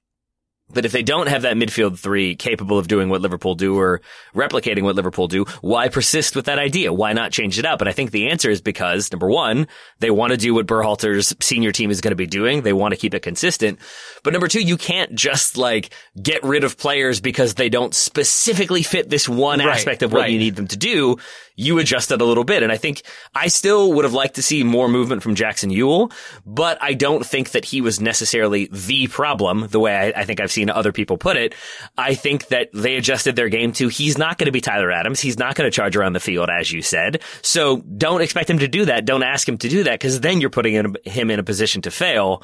[0.69, 4.01] but if they don't have that midfield three capable of doing what Liverpool do or
[4.36, 6.91] replicating what Liverpool do, why persist with that idea?
[6.91, 7.80] Why not change it up?
[7.80, 9.67] And I think the answer is because number one,
[9.99, 12.63] they want to do what Berhalter's senior team is going to be doing.
[12.63, 13.80] They want to keep it consistent.
[14.23, 18.84] But number two, you can't just like get rid of players because they don't specifically
[18.84, 20.32] fit this one right, aspect of what right.
[20.32, 21.17] you need them to do
[21.58, 22.63] you adjust it a little bit.
[22.63, 23.01] And I think
[23.36, 26.13] I still would have liked to see more movement from Jackson Yueill,
[26.45, 30.39] but I don't think that he was necessarily the problem the way I, I think
[30.39, 31.53] I've seen other people put it.
[31.97, 35.19] I think that they adjusted their game to he's not going to be Tyler Adams.
[35.19, 37.21] He's not going to charge around the field, as you said.
[37.41, 39.05] So don't expect him to do that.
[39.05, 41.91] Don't ask him to do that because then you're putting him in a position to
[41.91, 42.43] fail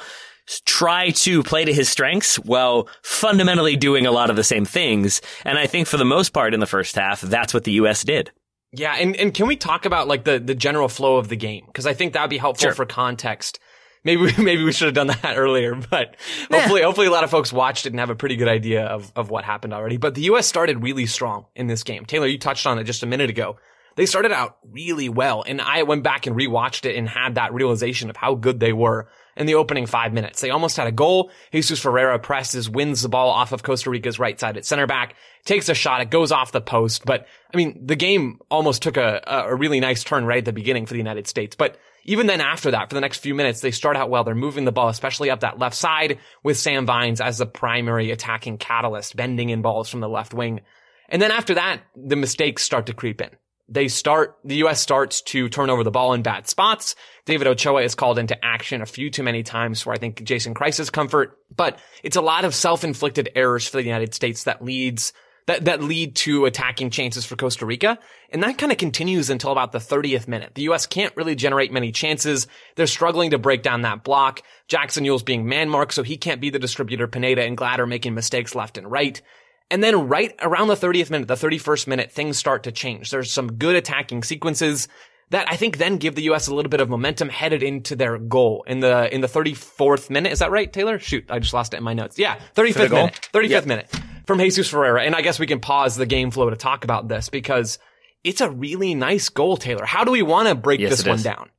[0.65, 5.21] try to play to his strengths while fundamentally doing a lot of the same things.
[5.45, 8.03] And I think for the most part in the first half, that's what the U.S.
[8.03, 8.29] did.
[8.73, 11.63] Yeah, and, and can we talk about like the, the general flow of the game?
[11.67, 12.73] Because I think that'd be helpful sure.
[12.73, 13.59] for context.
[14.03, 16.15] Maybe maybe we should have done that earlier, but
[16.51, 19.11] hopefully hopefully a lot of folks watched it and have a pretty good idea of,
[19.15, 19.97] of what happened already.
[19.97, 22.05] But the US started really strong in this game.
[22.05, 23.57] Taylor, you touched on it just a minute ago.
[23.95, 27.53] They started out really well, and I went back and rewatched it and had that
[27.53, 30.41] realization of how good they were in the opening five minutes.
[30.41, 31.29] They almost had a goal.
[31.51, 35.15] Jesus Ferreira presses, wins the ball off of Costa Rica's right side at center back,
[35.45, 36.01] takes a shot.
[36.01, 37.05] It goes off the post.
[37.05, 40.53] But I mean, the game almost took a, a really nice turn right at the
[40.53, 41.55] beginning for the United States.
[41.55, 44.23] But even then after that, for the next few minutes, they start out well.
[44.23, 48.11] They're moving the ball, especially up that left side with Sam Vines as the primary
[48.11, 50.61] attacking catalyst, bending in balls from the left wing.
[51.09, 53.29] And then after that, the mistakes start to creep in
[53.69, 54.81] they start, the U.S.
[54.81, 56.95] starts to turn over the ball in bad spots.
[57.25, 60.53] David Ochoa is called into action a few too many times for, I think, Jason
[60.53, 61.37] Kreis's comfort.
[61.55, 65.13] But it's a lot of self-inflicted errors for the United States that leads,
[65.47, 67.99] that, that lead to attacking chances for Costa Rica.
[68.29, 70.55] And that kind of continues until about the 30th minute.
[70.55, 70.85] The U.S.
[70.85, 72.47] can't really generate many chances.
[72.75, 74.41] They're struggling to break down that block.
[74.67, 77.07] Jackson Yueill's being man marked, so he can't be the distributor.
[77.07, 79.21] Pineda and Glad are making mistakes left and right.
[79.69, 83.11] And then right around the 30th minute, the 31st minute, things start to change.
[83.11, 84.87] There's some good attacking sequences
[85.29, 86.47] that I think then give the U.S.
[86.47, 90.31] a little bit of momentum headed into their goal in the in the 34th minute.
[90.31, 90.99] Is that right, Taylor?
[90.99, 92.19] Shoot, I just lost it in my notes.
[92.19, 93.29] Yeah, 35th minute.
[93.33, 93.65] 35th yep.
[93.65, 95.03] minute from Jesus Ferreira.
[95.03, 97.79] And I guess we can pause the game flow to talk about this because
[98.23, 99.85] it's a really nice goal, Taylor.
[99.85, 101.23] How do we want to break yes, this one is.
[101.23, 101.49] down?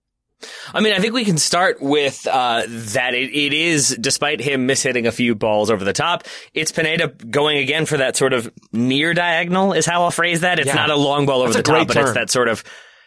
[0.73, 4.69] I mean, I think we can start with uh, that it, it is, despite him
[4.69, 8.53] mishitting a few balls over the top, it's Pineda going again for that sort of
[8.73, 10.59] near diagonal is how I'll phrase that.
[10.59, 10.75] It's yeah.
[10.75, 12.63] not a long ball over That's the top, but it's that sort of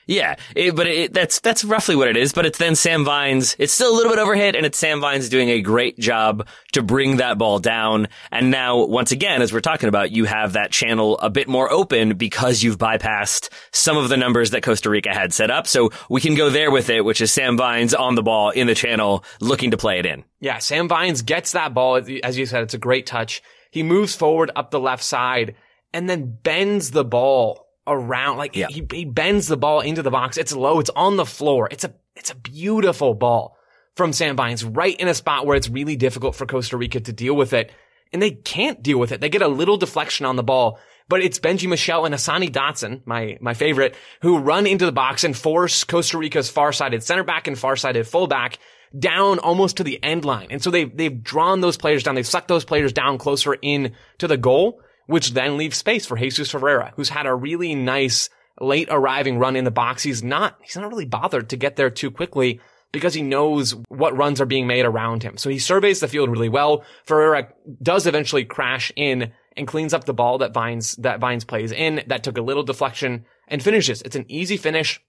[0.07, 2.31] yeah, it, but it, that's that's roughly what it is.
[2.31, 3.57] But it's then Sam Vines.
[3.59, 6.81] It's still a little bit overhit, and it's Sam Vines doing a great job to
[6.81, 8.07] bring that ball down.
[8.31, 11.71] And now, once again, as we're talking about, you have that channel a bit more
[11.71, 15.67] open because you've bypassed some of the numbers that Costa Rica had set up.
[15.67, 18.67] So we can go there with it, which is Sam Vines on the ball in
[18.67, 20.23] the channel, looking to play it in.
[20.39, 22.01] Yeah, Sam Vines gets that ball.
[22.23, 23.43] As you said, it's a great touch.
[23.71, 25.55] He moves forward up the left side
[25.93, 28.67] and then bends the ball around, like yeah.
[28.69, 30.37] he, he bends the ball into the box.
[30.37, 30.79] It's low.
[30.79, 31.69] It's on the floor.
[31.71, 33.57] It's a, it's a beautiful ball
[33.95, 37.13] from Sam Vines right in a spot where it's really difficult for Costa Rica to
[37.13, 37.71] deal with it.
[38.13, 39.21] And they can't deal with it.
[39.21, 43.01] They get a little deflection on the ball, but it's Benji Michel and Hassani Dotson,
[43.05, 47.47] my, my favorite, who run into the box and force Costa Rica's far-sided center back
[47.47, 48.59] and far-sided fullback
[48.97, 50.47] down almost to the end line.
[50.51, 52.15] And so they've, they've drawn those players down.
[52.15, 56.17] They've sucked those players down closer in to the goal, which then leaves space for
[56.17, 60.03] Jesus Ferreira, who's had a really nice late arriving run in the box.
[60.03, 62.59] He's not, he's not really bothered to get there too quickly
[62.91, 65.37] because he knows what runs are being made around him.
[65.37, 66.83] So he surveys the field really well.
[67.05, 67.49] Ferreira
[67.81, 72.03] does eventually crash in and cleans up the ball that Vines, that Vines plays in.
[72.07, 74.01] That took a little deflection and finishes.
[74.01, 75.01] It's an easy finish.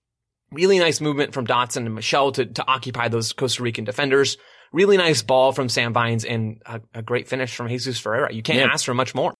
[0.50, 4.38] Really nice movement from Dotson and Michel to, to occupy those Costa Rican defenders.
[4.72, 8.32] Really nice ball from Sam Vines and a, a great finish from Jesus Ferreira.
[8.32, 8.72] You can't yeah.
[8.72, 9.34] ask for much more.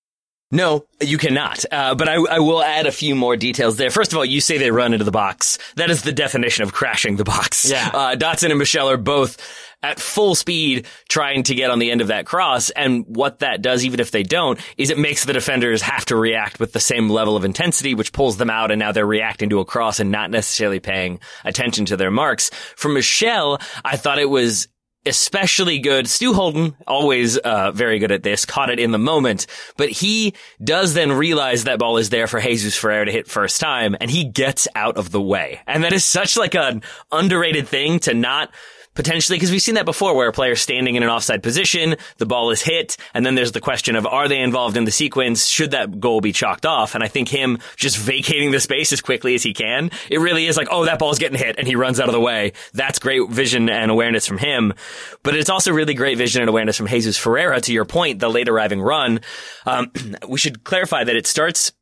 [0.51, 1.65] No, you cannot.
[1.71, 3.91] Uh, but I, I, will add a few more details there.
[3.91, 5.59] First of all, you say they run into the box.
[5.77, 7.71] That is the definition of crashing the box.
[7.71, 7.91] Yeah.
[7.93, 9.37] Uh, Dotson and Michel are both
[9.83, 12.71] at full speed trying to get on the end of that cross.
[12.71, 16.17] And what that does, even if they don't, is it makes the defenders have to
[16.17, 18.71] react with the same level of intensity, which pulls them out.
[18.71, 22.51] And now they're reacting to a cross and not necessarily paying attention to their marks.
[22.75, 24.69] For Michel, I thought it was
[25.07, 26.09] especially good.
[26.09, 30.35] Stu Holden, always uh, very good at this, caught it in the moment, but he
[30.63, 34.11] does then realize that ball is there for Jesus Ferreira to hit first time, and
[34.11, 35.61] he gets out of the way.
[35.67, 38.51] And that is such like an underrated thing to not
[38.99, 42.27] potentially, because we've seen that before where a player's standing in an offside position, the
[42.27, 45.47] ball is hit, and then there's the question of are they involved in the sequence?
[45.47, 46.97] Should that goal be chalked off?
[46.97, 50.47] And I think him just vacating the space as quickly as he can, it really
[50.47, 52.55] is like, oh, that ball's getting hit, and he runs out of the way.
[52.75, 54.75] That's great vision and awareness from him.
[55.23, 57.61] But it's also really great vision and awareness from Jesus Ferreira.
[57.61, 59.21] To your point, the late arriving run.
[59.65, 59.93] Um,
[60.29, 61.73] we should clarify that it starts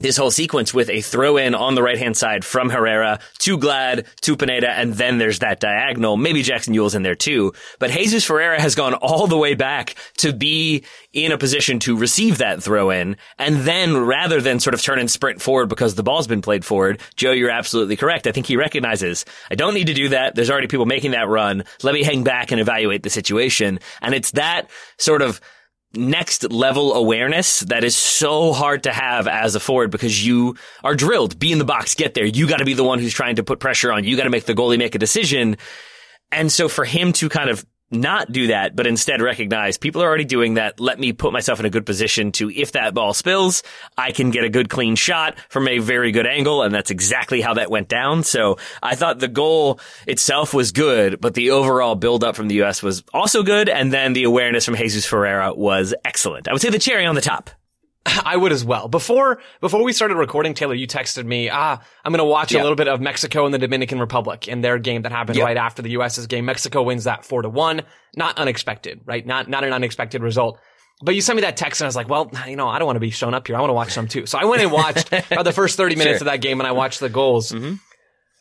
[0.00, 3.58] this whole sequence with a throw in on the right hand side from Herrera to
[3.58, 6.16] Glad to Pineda, and then there's that diagonal.
[6.16, 9.94] Maybe Jackson Yueill's in there too, but Jesus Ferreira has gone all the way back
[10.18, 14.74] to be in a position to receive that throw in, and then rather than sort
[14.74, 18.26] of turn and sprint forward because the ball's been played forward, Joe, you're absolutely correct.
[18.26, 20.34] I think he recognizes I don't need to do that.
[20.34, 21.64] There's already people making that run.
[21.82, 25.40] Let me hang back and evaluate the situation, and it's that sort of
[25.94, 30.94] next level awareness that is so hard to have as a forward because you are
[30.94, 31.38] drilled.
[31.38, 32.24] Be in the box, get there.
[32.24, 34.04] You got to be the one who's trying to put pressure on.
[34.04, 35.56] You got to make the goalie make a decision.
[36.32, 40.06] And so for him to kind of not do that, but instead recognize people are
[40.06, 40.80] already doing that.
[40.80, 43.62] Let me put myself in a good position to, if that ball spills,
[43.98, 46.62] I can get a good clean shot from a very good angle.
[46.62, 48.22] And that's exactly how that went down.
[48.22, 52.56] So I thought the goal itself was good, but the overall build up from the
[52.56, 52.82] U.S.
[52.82, 53.68] was also good.
[53.68, 56.48] And then the awareness from Jesus Ferreira was excellent.
[56.48, 57.50] I would say the cherry on the top.
[58.06, 58.88] I would as well.
[58.88, 62.60] Before before we started recording, Taylor, you texted me, ah, I'm gonna watch yep.
[62.60, 65.44] a little bit of Mexico and the Dominican Republic in their game that happened yep.
[65.44, 66.46] right after the US's game.
[66.46, 67.82] Mexico wins that four to one.
[68.16, 69.24] Not unexpected, right?
[69.24, 70.58] Not not an unexpected result.
[71.02, 72.86] But you sent me that text and I was like, well, you know, I don't
[72.86, 73.56] want to be shown up here.
[73.56, 74.26] I want to watch some too.
[74.26, 76.26] So I went and watched the first 30 minutes sure.
[76.28, 77.52] of that game and I watched the goals.
[77.52, 77.76] Mm-hmm.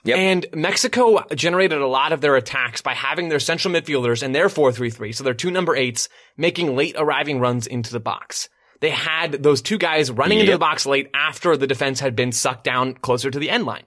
[0.06, 0.18] Yep.
[0.18, 4.48] And Mexico generated a lot of their attacks by having their central midfielders and their
[4.48, 8.48] 4-3-3, so their two number eights, making late arriving runs into the box
[8.80, 10.46] they had those two guys running yep.
[10.46, 13.66] into the box late after the defense had been sucked down closer to the end
[13.66, 13.84] line.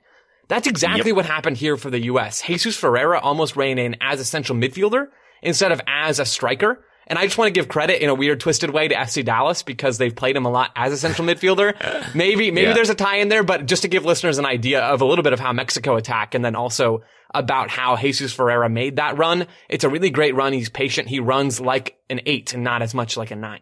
[0.48, 1.16] That's exactly yep.
[1.16, 2.42] what happened here for the U.S.
[2.42, 5.06] Jesus Ferreira almost ran in as a central midfielder
[5.40, 6.84] instead of as a striker.
[7.06, 9.62] And I just want to give credit in a weird, twisted way to FC Dallas
[9.62, 11.74] because they've played him a lot as a central midfielder.
[12.14, 12.74] Maybe, maybe yeah.
[12.74, 15.22] there's a tie in there, but just to give listeners an idea of a little
[15.22, 17.02] bit of how Mexico attack and then also
[17.34, 19.46] about how Jesus Ferreira made that run.
[19.68, 20.52] It's a really great run.
[20.52, 21.08] He's patient.
[21.08, 23.60] He runs like an eight and not as much like a nine.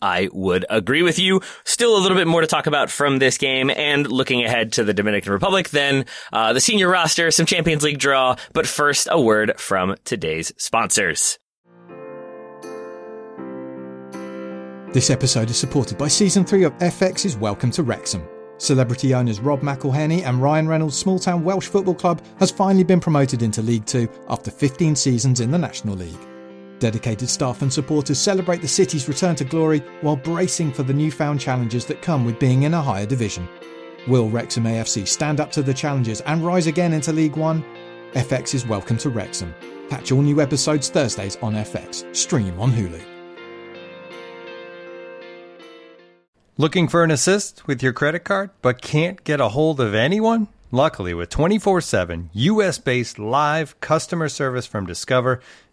[0.00, 1.40] I would agree with you.
[1.64, 4.84] Still a little bit more to talk about from this game and looking ahead to
[4.84, 9.20] the Dominican Republic, then uh, the senior roster, some Champions League draw, but first a
[9.20, 11.38] word from today's sponsors.
[14.92, 18.26] This episode is supported by Season 3 of FX's Welcome to Wrexham.
[18.58, 23.00] Celebrity owners Rob McElhenney and Ryan Reynolds' small town Welsh football club has finally been
[23.00, 26.35] promoted into League Two after 15 seasons in the National League.
[26.78, 31.40] Dedicated staff and supporters celebrate the city's return to glory while bracing for the newfound
[31.40, 33.48] challenges that come with being in a higher division.
[34.06, 37.64] Will Wrexham AFC stand up to the challenges and rise again into League One?
[38.12, 39.54] FX is welcome to Wrexham.
[39.88, 42.14] Catch all new episodes Thursdays on FX.
[42.14, 43.02] Stream on Hulu.
[46.58, 50.48] Looking for an assist with your credit card but can't get a hold of anyone?
[50.72, 55.40] Luckily, with 24 7 US based live customer service from Discover,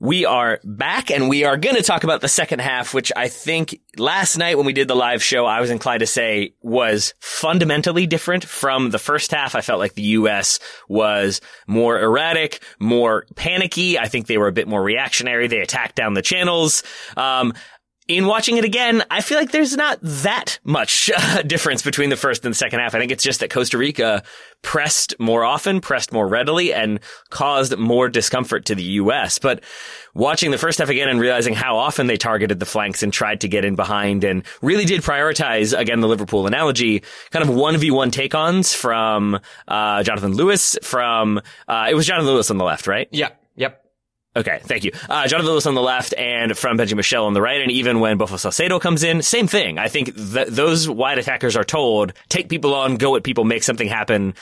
[0.00, 3.28] We are back and we are going to talk about the second half, which I
[3.28, 7.14] think last night when we did the live show, I was inclined to say was
[7.20, 9.54] fundamentally different from the first half.
[9.54, 10.58] I felt like the U.S.
[10.88, 13.96] was more erratic, more panicky.
[13.96, 15.46] I think they were a bit more reactionary.
[15.46, 16.82] They attacked down the channels.
[17.16, 17.54] Um,
[18.06, 22.16] in watching it again, I feel like there's not that much uh, difference between the
[22.16, 22.94] first and the second half.
[22.94, 24.22] I think it's just that Costa Rica
[24.62, 27.00] pressed more often, pressed more readily, and
[27.30, 29.38] caused more discomfort to the U.S.
[29.38, 29.64] But
[30.14, 33.40] watching the first half again and realizing how often they targeted the flanks and tried
[33.40, 38.12] to get in behind and really did prioritize, again, the Liverpool analogy, kind of 1v1
[38.12, 39.38] take-ons from,
[39.68, 43.08] uh, Jonathan Lewis from, uh, it was Jonathan Lewis on the left, right?
[43.12, 43.30] Yeah.
[44.36, 44.90] Okay, thank you.
[45.08, 47.60] Uh, Jonathan Lewis on the left and from Benji Michel on the right.
[47.60, 49.78] And even when Bofo Salcedo comes in, same thing.
[49.78, 53.62] I think th- those wide attackers are told, take people on, go at people, make
[53.62, 54.34] something happen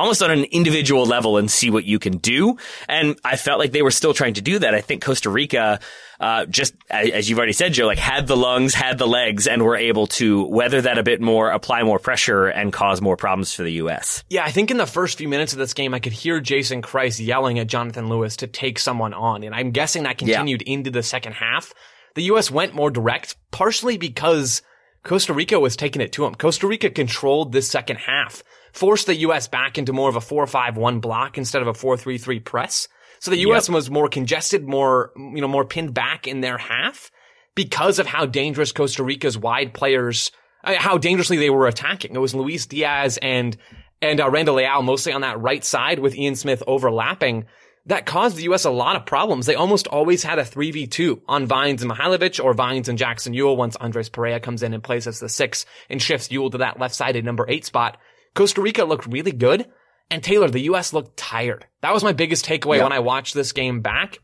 [0.00, 2.56] almost on an individual level and see what you can do.
[2.88, 4.74] And I felt like they were still trying to do that.
[4.74, 5.78] I think Costa Rica,
[6.18, 9.62] uh, just as you've already said, Joe, like had the lungs, had the legs, and
[9.62, 13.52] were able to weather that a bit more, apply more pressure, and cause more problems
[13.52, 14.24] for the U.S.
[14.30, 16.80] Yeah, I think in the first few minutes of this game, I could hear Jason
[16.80, 19.44] Kreis yelling at Jonathan Lewis to take someone on.
[19.44, 20.72] And I'm guessing that continued yeah.
[20.72, 21.74] into the second half.
[22.14, 22.50] The U.S.
[22.50, 24.62] went more direct, partially because
[25.04, 26.34] Costa Rica was taking it to him.
[26.34, 28.42] Costa Rica controlled this second half
[28.72, 29.48] forced the U.S.
[29.48, 32.88] back into more of a 4-5-1 block instead of a 4-3-3 press.
[33.20, 33.68] So the U.S.
[33.68, 33.74] Yep.
[33.74, 37.10] was more congested, more, you know, more pinned back in their half
[37.54, 40.30] because of how dangerous Costa Rica's wide players,
[40.64, 42.14] uh, how dangerously they were attacking.
[42.14, 43.56] It was Luis Diaz and,
[44.00, 47.44] and uh, Randall Leal mostly on that right side with Ian Smith overlapping.
[47.86, 48.64] That caused the U.S.
[48.64, 49.46] a lot of problems.
[49.46, 53.56] They almost always had a 3v2 on Vines and Mihailovic or Vines and Jackson Yueill
[53.56, 56.78] once Andres Perea comes in and plays as the six and shifts Yueill to that
[56.78, 57.98] left-sided number eight spot.
[58.34, 59.66] Costa Rica looked really good.
[60.10, 60.92] And Taylor, the U.S.
[60.92, 61.66] looked tired.
[61.82, 64.18] That was my biggest takeaway when I watched this game back.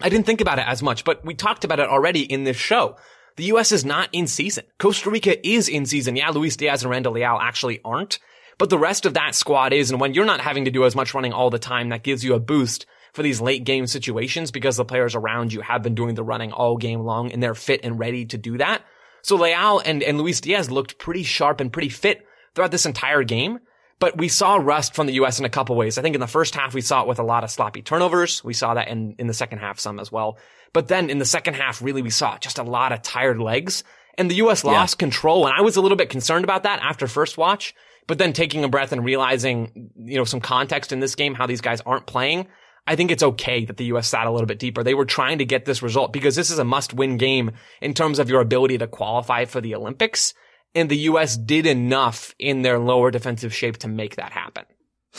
[0.00, 2.56] I didn't think about it as much, but we talked about it already in this
[2.56, 2.96] show.
[3.36, 3.72] The U.S.
[3.72, 4.64] is not in season.
[4.78, 6.14] Costa Rica is in season.
[6.14, 8.20] Yeah, Luis Diaz and Randall Leal actually aren't,
[8.58, 9.90] but the rest of that squad is.
[9.90, 12.24] And when you're not having to do as much running all the time, that gives
[12.24, 15.94] you a boost for these late game situations because the players around you have been
[15.96, 18.82] doing the running all game long and they're fit and ready to do that.
[19.22, 22.24] So Leal and, and Luis Diaz looked pretty sharp and pretty fit
[22.54, 23.58] throughout this entire game.
[24.00, 25.40] But we saw rust from the U.S.
[25.40, 25.98] in a couple ways.
[25.98, 28.44] I think in the first half, we saw it with a lot of sloppy turnovers.
[28.44, 30.38] We saw that in, in the second half some as well.
[30.72, 33.82] But then in the second half, really, we saw just a lot of tired legs
[34.16, 34.64] and the U.S.
[34.64, 35.04] lost yeah.
[35.04, 35.46] control.
[35.46, 37.74] And I was a little bit concerned about that after first watch,
[38.06, 41.46] but then taking a breath and realizing, you know, some context in this game, how
[41.46, 42.48] these guys aren't playing.
[42.86, 44.08] I think it's okay that the U.S.
[44.08, 44.82] sat a little bit deeper.
[44.82, 47.94] They were trying to get this result because this is a must win game in
[47.94, 50.34] terms of your ability to qualify for the Olympics
[50.74, 51.36] and the U.S.
[51.36, 54.64] did enough in their lower defensive shape to make that happen.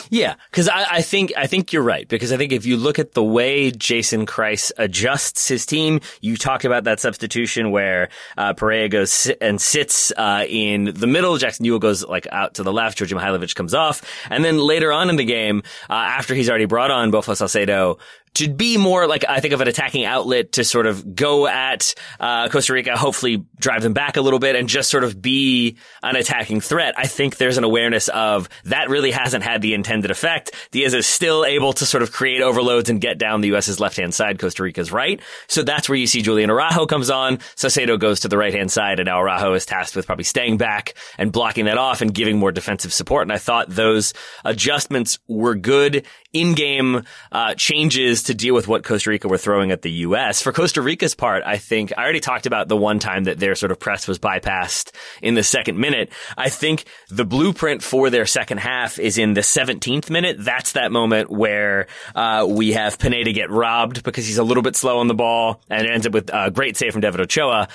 [0.08, 2.08] Yeah, because I, I, think I think you're right.
[2.08, 6.36] Because I think if you look at the way Jason Kreis adjusts his team, you
[6.36, 11.36] talk about that substitution where uh, Perea goes and sits uh, in the middle.
[11.36, 12.98] Jackson Yueill goes like out to the left.
[12.98, 16.66] Djordje Mihailovic comes off, and then later on in the game, uh, after he's already
[16.66, 17.98] brought on Bofo Salcedo,
[18.34, 21.94] to be more like I think of an attacking outlet to sort of go at
[22.18, 25.76] uh, Costa Rica, hopefully drive them back a little bit, and just sort of be
[26.02, 26.94] an attacking threat.
[26.96, 30.52] I think there's an awareness of that really hasn't had the intended effect.
[30.70, 33.96] Diaz is still able to sort of create overloads and get down the U.S.'s left
[33.96, 35.20] hand side, Costa Rica's right.
[35.48, 37.40] So that's where you see Julian Araujo comes on.
[37.56, 40.56] Salcedo goes to the right hand side, and now Araujo is tasked with probably staying
[40.56, 43.22] back and blocking that off and giving more defensive support.
[43.22, 44.12] And I thought those
[44.44, 49.82] adjustments were good in-game uh, changes to deal with what Costa Rica were throwing at
[49.82, 50.40] the U.S.
[50.42, 53.54] For Costa Rica's part, I think I already talked about the one time that their
[53.54, 56.12] sort of press was bypassed in the second minute.
[56.36, 60.36] I think the blueprint for their second half is in the 17th minute.
[60.38, 64.76] That's that moment where uh, we have Pineda get robbed because he's a little bit
[64.76, 67.68] slow on the ball and ends up with a great save from David Ochoa.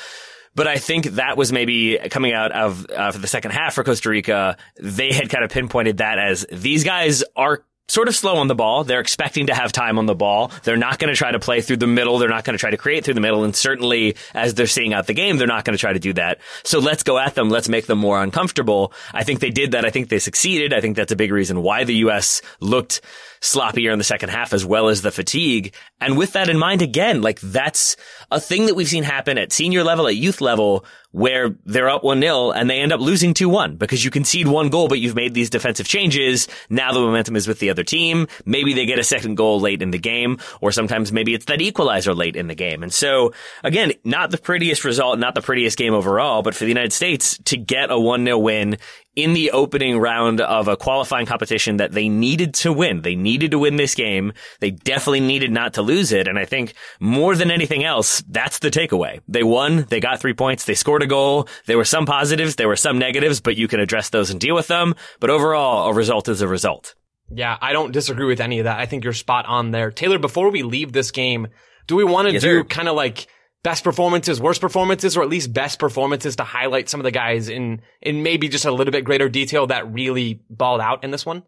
[0.55, 3.83] But I think that was maybe coming out of uh, for the second half for
[3.83, 4.55] Costa Rica.
[4.79, 8.55] They had kind of pinpointed that as these guys are sort of slow on the
[8.55, 8.83] ball.
[8.83, 10.51] They're expecting to have time on the ball.
[10.63, 12.17] They're not going to try to play through the middle.
[12.17, 13.43] They're not going to try to create through the middle.
[13.43, 16.13] And certainly as they're seeing out the game, they're not going to try to do
[16.13, 16.39] that.
[16.63, 17.49] So let's go at them.
[17.49, 18.93] Let's make them more uncomfortable.
[19.13, 19.85] I think they did that.
[19.85, 20.73] I think they succeeded.
[20.73, 22.41] I think that's a big reason why the U.S.
[22.59, 23.01] looked
[23.45, 25.73] sloppier in the second half as well as the fatigue.
[26.01, 27.95] And with that in mind, again, like that's
[28.31, 32.01] a thing that we've seen happen at senior level, at youth level, where they're up
[32.01, 35.33] 1-0 and they end up losing 2-1 because you concede one goal, but you've made
[35.33, 36.47] these defensive changes.
[36.69, 38.27] Now the momentum is with the other team.
[38.45, 41.61] Maybe they get a second goal late in the game, or sometimes maybe it's that
[41.61, 42.83] equalizer late in the game.
[42.83, 43.31] And so
[43.63, 47.37] again, not the prettiest result, not the prettiest game overall, but for the United States
[47.45, 48.77] to get a 1-0 win
[49.15, 53.01] in the opening round of a qualifying competition that they needed to win.
[53.01, 54.33] They needed to win this game.
[54.59, 56.27] They definitely needed not to lose it.
[56.27, 59.21] And I think more than anything else, that's the takeaway.
[59.27, 59.85] They won.
[59.89, 60.65] They got three points.
[60.65, 61.47] They scored a goal.
[61.65, 62.55] There were some positives.
[62.55, 64.95] There were some negatives, but you can address those and deal with them.
[65.19, 66.95] But overall, a result is a result.
[67.31, 68.79] Yeah, I don't disagree with any of that.
[68.79, 69.91] I think you're spot on there.
[69.91, 71.47] Taylor, before we leave this game,
[71.87, 73.27] do we want to Yes, do kind of like
[73.65, 77.49] best performances, worst performances, or at least best performances to highlight some of the guys
[77.49, 81.25] in, in maybe just a little bit greater detail that really balled out in this
[81.25, 81.41] one?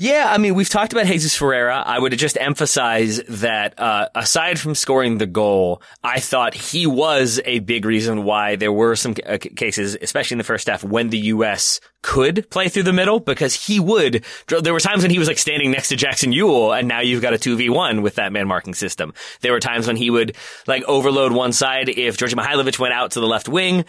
[0.00, 1.82] Yeah, I mean, we've talked about Jesus Ferreira.
[1.84, 7.40] I would just emphasize that uh, aside from scoring the goal, I thought he was
[7.44, 10.84] a big reason why there were some uh, c- cases, especially in the first half,
[10.84, 11.80] when the U.S.
[12.02, 14.24] could play through the middle because he would.
[14.46, 17.22] There were times when he was like standing next to Jackson Yueill, and now you've
[17.22, 19.14] got a two v one with that man marking system.
[19.40, 20.36] There were times when he would
[20.68, 23.84] like overload one side if Djordje Mihailovic went out to the left wing.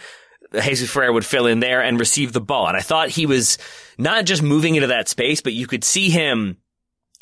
[0.52, 2.66] Jesus Ferreira would fill in there and receive the ball.
[2.66, 3.58] And I thought he was
[3.98, 6.56] not just moving into that space, but you could see him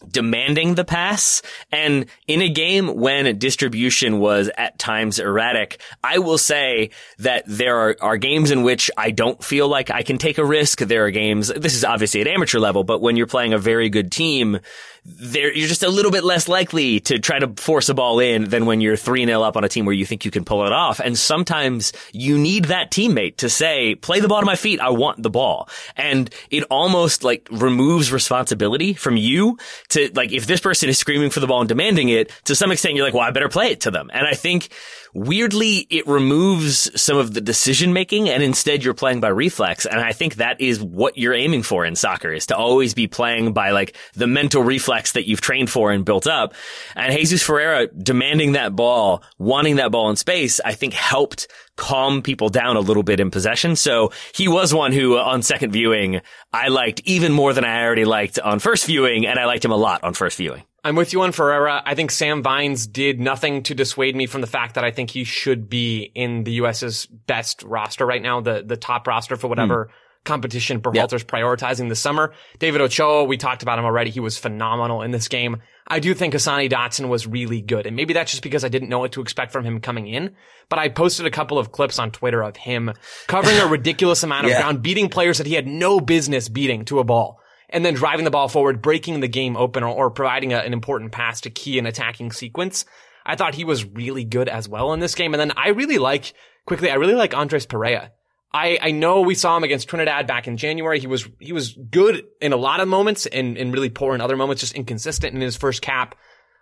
[0.06, 1.42] demanding the pass.
[1.72, 7.76] And in a game when distribution was at times erratic, I will say that there
[7.76, 10.78] are, are games in which I don't feel like I can take a risk.
[10.78, 13.88] There are games, this is obviously at amateur level, but when you're playing a very
[13.88, 14.60] good team,
[15.08, 18.44] there, you're just a little bit less likely to try to force a ball in
[18.44, 20.72] than when you're 3-0 up on a team where you think you can pull it
[20.72, 21.00] off.
[21.00, 24.80] And sometimes you need that teammate to say, play the ball to my feet.
[24.80, 25.68] I want the ball.
[25.96, 31.30] And it almost like removes responsibility from you to like, if this person is screaming
[31.30, 33.70] for the ball and demanding it, to some extent, you're like, well, I better play
[33.70, 34.10] it to them.
[34.12, 34.68] And I think
[35.14, 39.86] weirdly, it removes some of the decision making and instead you're playing by reflex.
[39.86, 43.06] And I think that is what you're aiming for in soccer is to always be
[43.06, 46.54] playing by like the mental reflex that you've trained for and built up.
[46.94, 52.22] And Jesus Ferreira demanding that ball, wanting that ball in space, I think helped calm
[52.22, 53.76] people down a little bit in possession.
[53.76, 56.20] So he was one who uh, on second viewing,
[56.52, 59.26] I liked even more than I already liked on first viewing.
[59.26, 60.64] And I liked him a lot on first viewing.
[60.84, 61.82] I'm with you on Ferreira.
[61.84, 65.10] I think Sam Vines did nothing to dissuade me from the fact that I think
[65.10, 69.48] he should be in the US's best roster right now, the the top roster for
[69.48, 69.92] whatever hmm.
[70.24, 72.32] competition Berhalter's prioritizing this summer.
[72.60, 74.10] David Ochoa, we talked about him already.
[74.10, 75.56] He was phenomenal in this game.
[75.88, 77.86] I do think Hassani Dotson was really good.
[77.86, 80.36] And maybe that's just because I didn't know what to expect from him coming in.
[80.68, 82.92] But I posted a couple of clips on Twitter of him
[83.26, 84.60] covering a ridiculous amount of Yeah.
[84.60, 87.40] ground, beating players that he had no business beating to a ball
[87.70, 90.72] and then driving the ball forward, breaking the game open or, or providing a, an
[90.72, 92.84] important pass to key an attacking sequence.
[93.26, 95.34] I thought he was really good as well in this game.
[95.34, 96.32] And then I really like,
[96.66, 98.12] quickly, I really like Andres Perea.
[98.52, 100.98] I, I know we saw him against Trinidad back in January.
[100.98, 104.22] He was, he was good in a lot of moments and, and really poor in
[104.22, 106.14] other moments, just inconsistent in his first cap.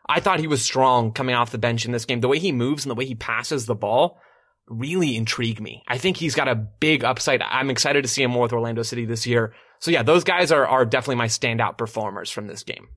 [0.09, 2.21] I thought he was strong coming off the bench in this game.
[2.21, 4.21] The way he moves and the way he passes the ball
[4.69, 5.85] really intrigue me.
[5.87, 7.43] I think he's got a big upside.
[7.43, 9.55] I'm excited to see him more with Orlando City this year.
[9.79, 12.89] So yeah, those guys are, are definitely my standout performers from this game.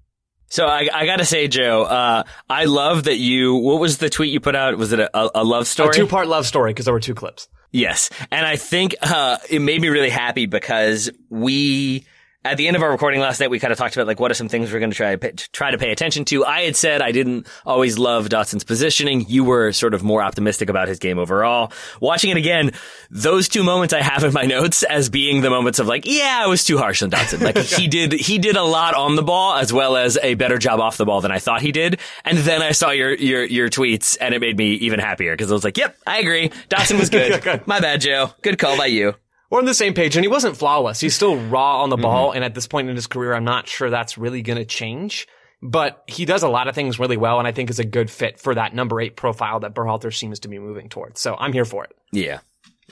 [0.52, 4.34] So I, I gotta say, Joe, uh, I love that you, what was the tweet
[4.34, 4.76] you put out?
[4.78, 5.90] Was it a, a, love story?
[5.90, 7.48] A two part love story because there were two clips.
[7.72, 8.10] Yes.
[8.32, 12.06] And I think, uh, it made me really happy because we,
[12.46, 14.32] at the end of our recording last night, we kind of talked about like what
[14.32, 15.16] are some things we're going to try
[15.52, 16.46] try to pay attention to.
[16.46, 19.26] I had said I didn't always love Dotson's positioning.
[19.28, 21.74] You were sort of more optimistic about his game overall.
[22.00, 22.72] Watching it again,
[23.10, 26.40] those two moments I have in my notes as being the moments of like, yeah,
[26.42, 27.42] I was too harsh on Dotson.
[27.42, 30.58] Like he did, he did a lot on the ball as well as a better
[30.58, 32.00] job off the ball than I thought he did.
[32.24, 35.52] And then I saw your your your tweets and it made me even happier because
[35.52, 36.50] I was like, yep, I agree.
[36.70, 37.42] Dotson was good.
[37.42, 37.68] Good.
[37.68, 38.32] My bad, Joe.
[38.42, 39.16] Good call by you.
[39.50, 41.00] We're on the same page and he wasn't flawless.
[41.00, 42.04] He's still raw on the mm-hmm.
[42.04, 42.32] ball.
[42.32, 45.28] And at this point in his career, I'm not sure that's really going to change,
[45.62, 47.40] but he does a lot of things really well.
[47.40, 50.42] And I think is a good fit for that number eight profile that Berhalter seems
[50.42, 51.20] to be moving towards.
[51.20, 51.96] So I'm here for it.
[52.12, 52.40] Yeah.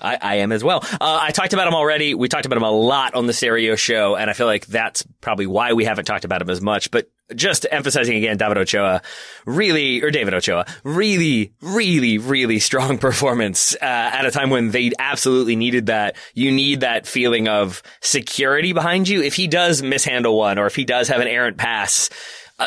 [0.01, 0.83] I, I am as well.
[0.83, 2.13] Uh, I talked about him already.
[2.13, 5.03] We talked about him a lot on the Serio show, and I feel like that's
[5.21, 6.91] probably why we haven't talked about him as much.
[6.91, 9.01] But just emphasizing again, David Ochoa,
[9.45, 14.91] really, or David Ochoa, really, really, really strong performance uh, at a time when they
[14.97, 16.15] absolutely needed that.
[16.33, 19.21] You need that feeling of security behind you.
[19.21, 22.09] If he does mishandle one, or if he does have an errant pass,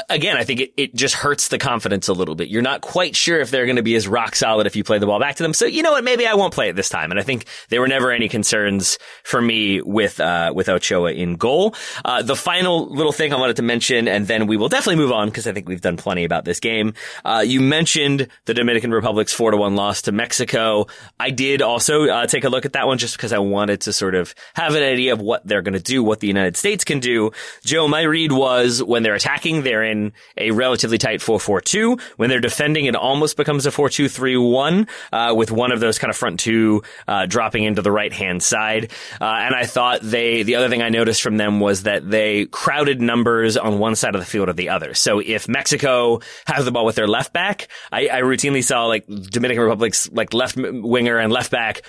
[0.08, 2.48] again, I think it, it just hurts the confidence a little bit.
[2.48, 4.98] You're not quite sure if they're going to be as rock solid if you play
[4.98, 5.52] the ball back to them.
[5.52, 6.04] So you know what?
[6.04, 7.10] Maybe I won't play it this time.
[7.10, 11.34] And I think there were never any concerns for me with uh, with Ochoa in
[11.36, 11.74] goal.
[12.04, 15.12] Uh, the final little thing I wanted to mention, and then we will definitely move
[15.12, 16.94] on because I think we've done plenty about this game.
[17.24, 20.86] Uh, you mentioned the Dominican Republic's four to one loss to Mexico.
[21.18, 23.92] I did also uh, take a look at that one just because I wanted to
[23.92, 26.84] sort of have an idea of what they're going to do, what the United States
[26.84, 27.32] can do.
[27.64, 32.00] Joe, my read was when they're attacking, they're in a relatively tight 4-4-2.
[32.16, 36.16] When they're defending, it almost becomes a 4-2-3-1, uh, with one of those kind of
[36.16, 38.90] front two, uh, dropping into the right hand side.
[39.20, 42.46] Uh, and I thought they, the other thing I noticed from them was that they
[42.46, 44.94] crowded numbers on one side of the field or the other.
[44.94, 49.06] So if Mexico has the ball with their left back, I, I routinely saw like
[49.06, 51.82] Dominican Republic's like left winger and left back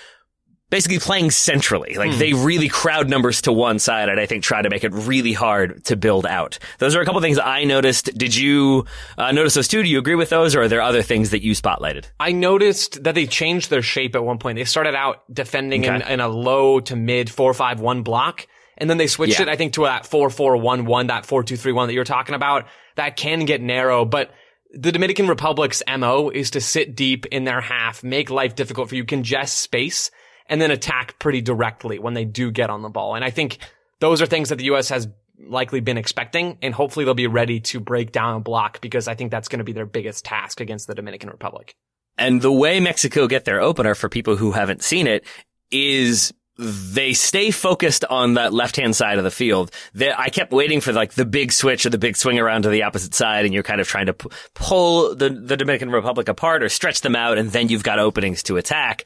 [0.72, 1.94] basically playing centrally.
[1.96, 2.18] Like mm.
[2.18, 5.34] they really crowd numbers to one side and I think try to make it really
[5.34, 6.58] hard to build out.
[6.80, 8.18] Those are a couple things I noticed.
[8.18, 8.86] Did you
[9.18, 9.84] uh, notice those too?
[9.84, 12.06] Do you agree with those or are there other things that you spotlighted?
[12.20, 14.56] I noticed that they changed their shape at one point.
[14.56, 15.96] They started out defending okay.
[15.96, 18.48] in, in, a low to mid 4-5-1 block.
[18.78, 19.44] And then they switched yeah.
[19.44, 22.66] it, I think, to that 4-4-1-1, that 4-2-3-1 that you're talking about.
[22.96, 24.32] That can get narrow, but
[24.74, 28.96] the Dominican Republic's MO is to sit deep in their half, make life difficult for
[28.96, 30.10] you, congest space,
[30.52, 33.16] and then attack pretty directly when they do get on the ball.
[33.16, 33.58] And I think
[34.00, 34.90] those are things that the U.S.
[34.90, 35.08] has
[35.40, 39.16] likely been expecting, and hopefully they'll be ready to break down a block because I
[39.16, 41.74] think that's going to be their biggest task against the Dominican Republic.
[42.18, 45.26] And the way Mexico get their opener for people who haven't seen it
[45.72, 49.72] is they stay focused on that left hand side of the field.
[49.94, 52.70] They, I kept waiting for like the big switch or the big swing around to
[52.70, 56.28] the opposite side, and you're kind of trying to p- pull the, the Dominican Republic
[56.28, 59.06] apart or stretch them out, and then you've got openings to attack.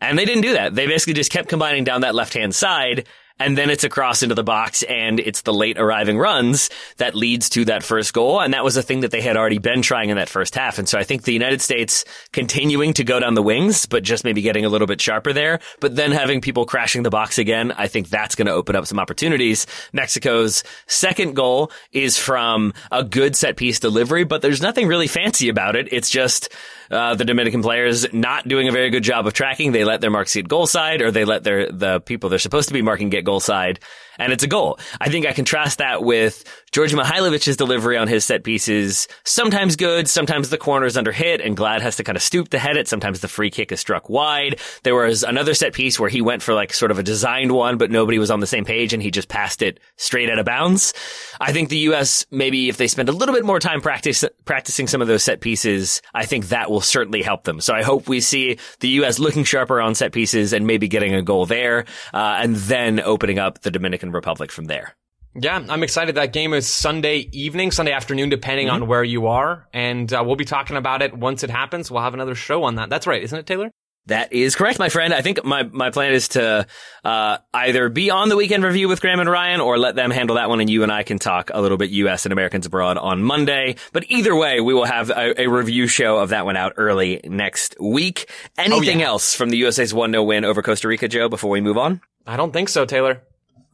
[0.00, 0.74] And they didn't do that.
[0.74, 3.06] They basically just kept combining down that left hand side
[3.40, 7.16] and then it's a cross into the box and it's the late arriving runs that
[7.16, 8.40] leads to that first goal.
[8.40, 10.78] And that was a thing that they had already been trying in that first half.
[10.78, 14.24] And so I think the United States continuing to go down the wings, but just
[14.24, 17.72] maybe getting a little bit sharper there, but then having people crashing the box again,
[17.72, 19.66] I think that's going to open up some opportunities.
[19.92, 25.48] Mexico's second goal is from a good set piece delivery, but there's nothing really fancy
[25.48, 25.88] about it.
[25.92, 26.50] It's just,
[26.94, 29.72] uh, the Dominican players not doing a very good job of tracking.
[29.72, 32.68] They let their marks get goal side or they let their, the people they're supposed
[32.68, 33.80] to be marking get goal side
[34.18, 34.78] and it's a goal.
[35.00, 39.08] I think I contrast that with Djordje Mihailovic's delivery on his set pieces.
[39.24, 42.48] Sometimes good, sometimes the corner is under hit and Glad has to kind of stoop
[42.50, 42.88] to head it.
[42.88, 44.60] Sometimes the free kick is struck wide.
[44.82, 47.78] There was another set piece where he went for like sort of a designed one,
[47.78, 50.46] but nobody was on the same page and he just passed it straight out of
[50.46, 50.94] bounds.
[51.40, 52.26] I think the U.S.
[52.30, 55.40] maybe if they spend a little bit more time practice, practicing some of those set
[55.40, 57.60] pieces, I think that will certainly help them.
[57.60, 59.18] So I hope we see the U.S.
[59.18, 63.38] looking sharper on set pieces and maybe getting a goal there, uh, and then opening
[63.38, 64.94] up the Dominican Republic from there.
[65.36, 66.14] Yeah, I'm excited.
[66.14, 68.82] That game is Sunday evening, Sunday afternoon, depending mm-hmm.
[68.82, 69.66] on where you are.
[69.72, 71.90] And uh, we'll be talking about it once it happens.
[71.90, 72.88] We'll have another show on that.
[72.88, 73.72] That's right, isn't it, Taylor?
[74.06, 75.14] That is correct, my friend.
[75.14, 76.66] I think my, my plan is to
[77.04, 80.36] uh, either be on the weekend review with Graham and Ryan or let them handle
[80.36, 82.26] that one and you and I can talk a little bit U.S.
[82.26, 83.76] and Americans abroad on Monday.
[83.94, 87.20] But either way, we will have a, a review show of that one out early
[87.24, 88.30] next week.
[88.58, 89.06] Anything oh, yeah.
[89.06, 92.02] else from the USA's 1-0 win over Costa Rica, Joe, before we move on?
[92.26, 93.22] I don't think so, Taylor.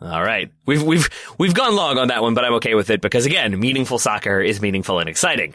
[0.01, 0.53] All right.
[0.65, 1.09] We've, we've,
[1.39, 4.41] we've gone long on that one, but I'm okay with it because again, meaningful soccer
[4.41, 5.55] is meaningful and exciting.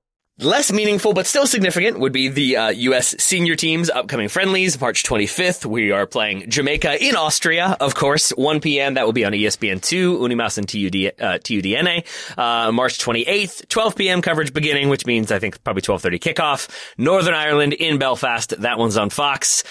[0.41, 3.15] Less meaningful, but still significant would be the uh, U.S.
[3.19, 4.81] senior team's upcoming friendlies.
[4.81, 8.31] March 25th, we are playing Jamaica in Austria, of course.
[8.31, 8.95] 1 p.m.
[8.95, 12.03] That will be on ESPN2, Unimas and TUD, uh, TUDN.
[12.35, 14.23] Uh, March 28th, 12 p.m.
[14.23, 16.69] coverage beginning, which means I think probably 12:30 kickoff.
[16.97, 18.59] Northern Ireland in Belfast.
[18.61, 19.63] That one's on Fox.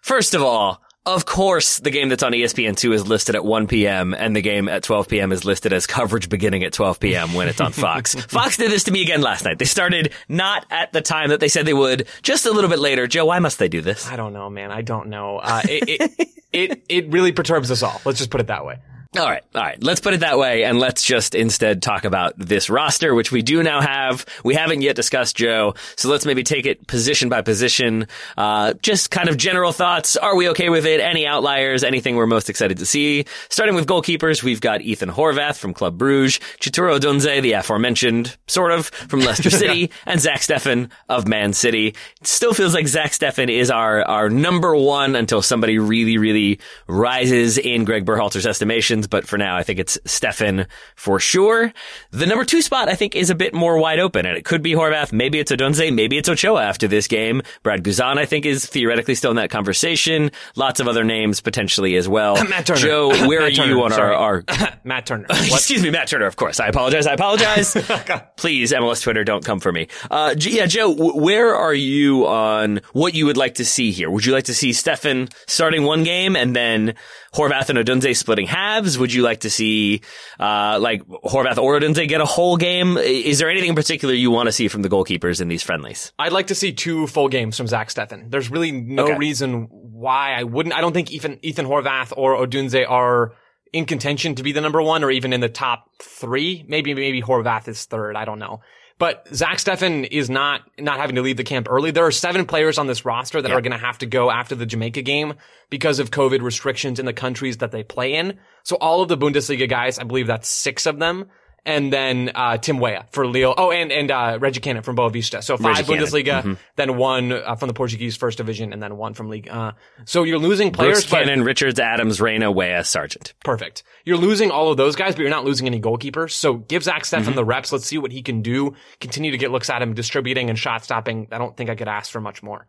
[0.00, 4.12] First of all, of course, the game that's on ESPN2 is listed at 1 p.m.
[4.12, 5.30] and the game at 12 p.m.
[5.30, 7.32] is listed as coverage beginning at 12 p.m.
[7.32, 8.14] when it's on Fox.
[8.26, 9.58] Fox did this to me again last night.
[9.60, 12.80] They started not at the time that they said they would, just a little bit
[12.80, 13.06] later.
[13.06, 14.08] Joe, why must they do this?
[14.08, 14.72] I don't know, man.
[14.72, 15.38] I don't know.
[15.38, 18.00] Uh, it, it, it, it really perturbs us all.
[18.04, 18.78] Let's just put it that way.
[19.18, 19.82] All right, all right.
[19.82, 23.40] Let's put it that way, and let's just instead talk about this roster, which we
[23.40, 24.26] do now have.
[24.44, 28.08] We haven't yet discussed Joe, so let's maybe take it position by position.
[28.36, 30.16] Uh, just kind of general thoughts.
[30.16, 31.00] Are we okay with it?
[31.00, 31.82] Any outliers?
[31.82, 33.24] Anything we're most excited to see?
[33.48, 38.72] Starting with goalkeepers, we've got Ethan Horvath from Club Bruges, Chituru Odunze, the aforementioned, sort
[38.72, 41.94] of, from Leicester City, and Zach Steffen of Man City.
[42.20, 46.60] It still feels like Zach Steffen is our our number one until somebody really, really
[46.86, 51.72] rises in Greg Berhalter's estimations but for now, I think it's Steffen for sure.
[52.10, 54.62] The number two spot, I think, is a bit more wide open, and it could
[54.62, 55.12] be Horvath.
[55.12, 55.92] Maybe it's Odunze.
[55.92, 57.42] Maybe it's Ochoa after this game.
[57.62, 60.30] Brad Guzan, I think, is theoretically still in that conversation.
[60.54, 62.34] Lots of other names potentially as well.
[62.48, 62.80] Matt Turner.
[62.80, 64.14] Joe, where are Turner, you on our, sorry.
[64.14, 64.44] our
[64.84, 65.26] Matt Turner.
[65.30, 66.60] Excuse me, Matt Turner, of course.
[66.60, 67.06] I apologize.
[67.06, 67.74] I apologize.
[68.36, 69.88] Please, MLS Twitter, don't come for me.
[70.10, 74.10] Uh, yeah, Joe, where are you on what you would like to see here?
[74.10, 76.94] Would you like to see Steffen starting one game and then
[77.34, 78.95] Horvath and Odunze splitting halves?
[78.98, 80.00] Would you like to see,
[80.40, 82.96] uh, like Horvath or Odunze get a whole game?
[82.98, 86.12] Is there anything in particular you want to see from the goalkeepers in these friendlies?
[86.18, 88.30] I'd like to see two full games from Zach Steffen.
[88.30, 89.16] There's really no Okay.
[89.18, 90.74] reason why I wouldn't.
[90.74, 93.32] I don't think Ethan, Ethan Horvath or Odunze are
[93.72, 96.64] in contention to be the number one or even in the top three.
[96.68, 98.16] Maybe, maybe Horvath is third.
[98.16, 98.60] I don't know.
[98.98, 101.90] But Zach Steffen is not, not having to leave the camp early.
[101.90, 104.54] There are seven players on this roster that are going to have to go after
[104.54, 105.34] the Jamaica game
[105.68, 108.38] because of COVID restrictions in the countries that they play in.
[108.62, 111.26] So all of the Bundesliga guys, I believe that's six of them.
[111.66, 113.52] And then, uh, Tim Weah for Lille.
[113.58, 115.42] Oh, and, and, uh, Reggie Cannon from Boavista.
[115.42, 115.94] So five Reggie.
[116.02, 119.48] Bundesliga, then one uh, from the Portuguese first division, and then one from league.
[119.48, 119.72] Uh,
[120.04, 123.34] so you're losing players, Brooks Cannon, Richards, Adams, Reyna, Weah, Sargent.
[123.44, 123.82] perfect.
[124.04, 126.30] You're losing all of those guys, but you're not losing any goalkeepers.
[126.30, 127.34] So give Zach Steffen Mm-hmm.
[127.34, 127.72] the reps.
[127.72, 128.74] Let's see what he can do.
[129.00, 131.26] Continue to get looks at him, distributing and shot stopping.
[131.32, 132.68] I don't think I could ask for much more.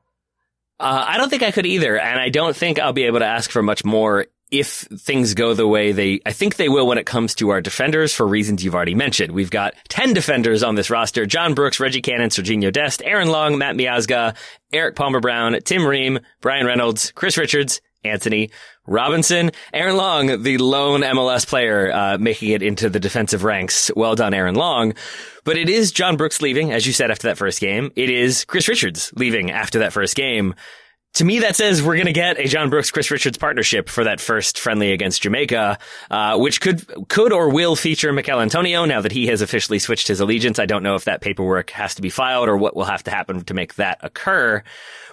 [0.79, 3.25] Uh, I don't think I could either, and I don't think I'll be able to
[3.25, 6.97] ask for much more if things go the way they, I think they will when
[6.97, 9.33] it comes to our defenders for reasons you've already mentioned.
[9.33, 11.25] We've got 10 defenders on this roster.
[11.25, 14.35] John Brooks, Reggie Cannon, Serginho Dest, Aaron Long, Matt Miazga,
[14.71, 18.51] Erik Palmer Brown, Tim Ream, Bryan Reynolds, Chris Richards, Anthony
[18.85, 23.91] Robinson, Aaron Long, the lone MLS player, uh, making it into the defensive ranks.
[23.95, 24.93] Well done, Aaron Long.
[25.43, 27.91] But it is John Brooks leaving, as you said after that first game.
[27.95, 30.55] It is Chris Richards leaving after that first game.
[31.17, 34.03] To me, that says we're going to get a John Brooks Chris Richards partnership for
[34.03, 35.79] that first friendly against Jamaica,
[36.11, 38.85] uh, which could could or will feature Michail Antonio.
[38.85, 41.95] Now that he has officially switched his allegiance, I don't know if that paperwork has
[41.95, 44.61] to be filed or what will have to happen to make that occur.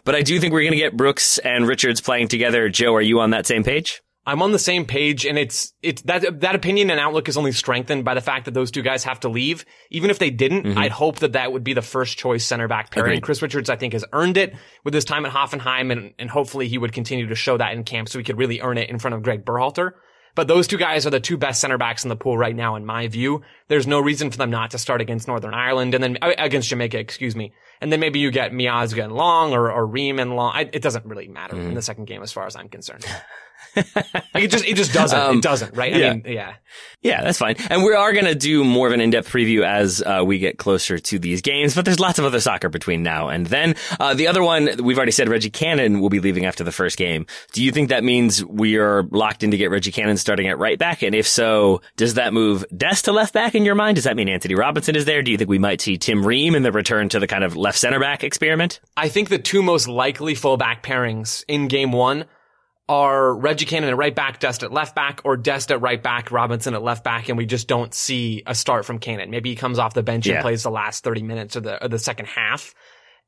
[0.04, 2.68] But I do think we're going to get Brooks and Richards playing together.
[2.68, 4.03] Joe, are you on that same page?
[4.26, 7.52] I'm on the same page and it's, it's that, that opinion and outlook is only
[7.52, 9.66] strengthened by the fact that those two guys have to leave.
[9.90, 12.90] Even if they didn't, I'd hope that that would be the first choice center back
[12.90, 13.10] pairing.
[13.12, 13.22] Agreed.
[13.22, 16.68] Chris Richards, I think, has earned it with his time at Hoffenheim and, and hopefully
[16.68, 18.98] he would continue to show that in camp so he could really earn it in
[18.98, 19.92] front of Greg Berhalter.
[20.34, 22.74] But those two guys are the two best center backs in the pool right now,
[22.74, 23.42] in my view.
[23.68, 26.68] There's no reason for them not to start against Northern Ireland and then uh, against
[26.70, 27.52] Jamaica, excuse me.
[27.80, 30.52] And then maybe you get Miazga and Long or, or Ream and Long.
[30.54, 33.04] I, it doesn't really matter in the second game as far as I'm concerned.
[34.34, 35.38] it just, it just doesn't.
[35.38, 35.94] it doesn't, right?
[35.94, 36.10] yeah.
[36.10, 36.54] I mean, yeah.
[37.02, 37.56] Yeah, that's fine.
[37.68, 40.56] And we are going to do more of an in-depth preview as uh, we get
[40.56, 43.74] closer to these games, but there's lots of other soccer between now and then.
[44.00, 46.96] Uh, the other one, we've already said Reggie Cannon will be leaving after the first
[46.96, 47.26] game.
[47.52, 50.58] Do you think that means we are locked in to get Reggie Cannon starting at
[50.58, 51.02] right back?
[51.02, 53.96] And if so, does that move Dest to left back in your mind?
[53.96, 55.22] Does that mean Anthony Robinson is there?
[55.22, 57.54] Do you think we might see Tim Ream in the return to the kind of
[57.54, 58.80] left center back experiment?
[58.96, 62.24] I think the two most likely fullback pairings in game one
[62.88, 66.30] are Reggie Cannon at right back, Dest at left back, or Dest at right back,
[66.30, 69.30] Robinson at left back, and we just don't see a start from Cannon.
[69.30, 70.34] Maybe he comes off the bench Yeah.
[70.34, 72.74] and plays the last 30 minutes or the, or the second half.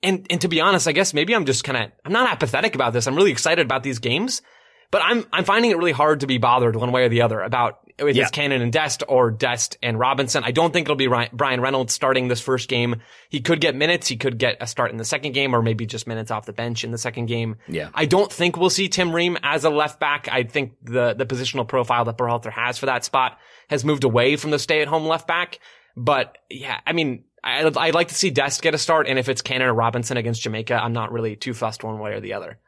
[0.02, 2.74] And, and to be honest, I guess maybe I'm just kind of, I'm not apathetic
[2.74, 3.06] about this.
[3.06, 4.42] I'm really excited about these games,
[4.90, 7.40] but I'm, I'm finding it really hard to be bothered one way or the other
[7.40, 8.22] about if Yeah.
[8.22, 10.44] it's Cannon and Dest or Dest and Robinson.
[10.44, 12.96] I don't think it'll be Bryan Reynolds starting this first game.
[13.30, 14.06] He could get minutes.
[14.08, 16.52] He could get a start in the second game or maybe just minutes off the
[16.52, 17.56] bench in the second game.
[17.68, 17.88] Yeah.
[17.94, 20.28] I don't think we'll see Tim Ream as a left back.
[20.30, 23.38] I think the, the positional profile that Berhalter has for that spot
[23.68, 25.58] has moved away from the stay at home left back.
[25.96, 29.06] But yeah, I mean, I, I'd like to see Dest get a start.
[29.08, 32.12] And if it's Cannon or Robinson against Jamaica, I'm not really too fussed one way
[32.12, 32.58] or the other.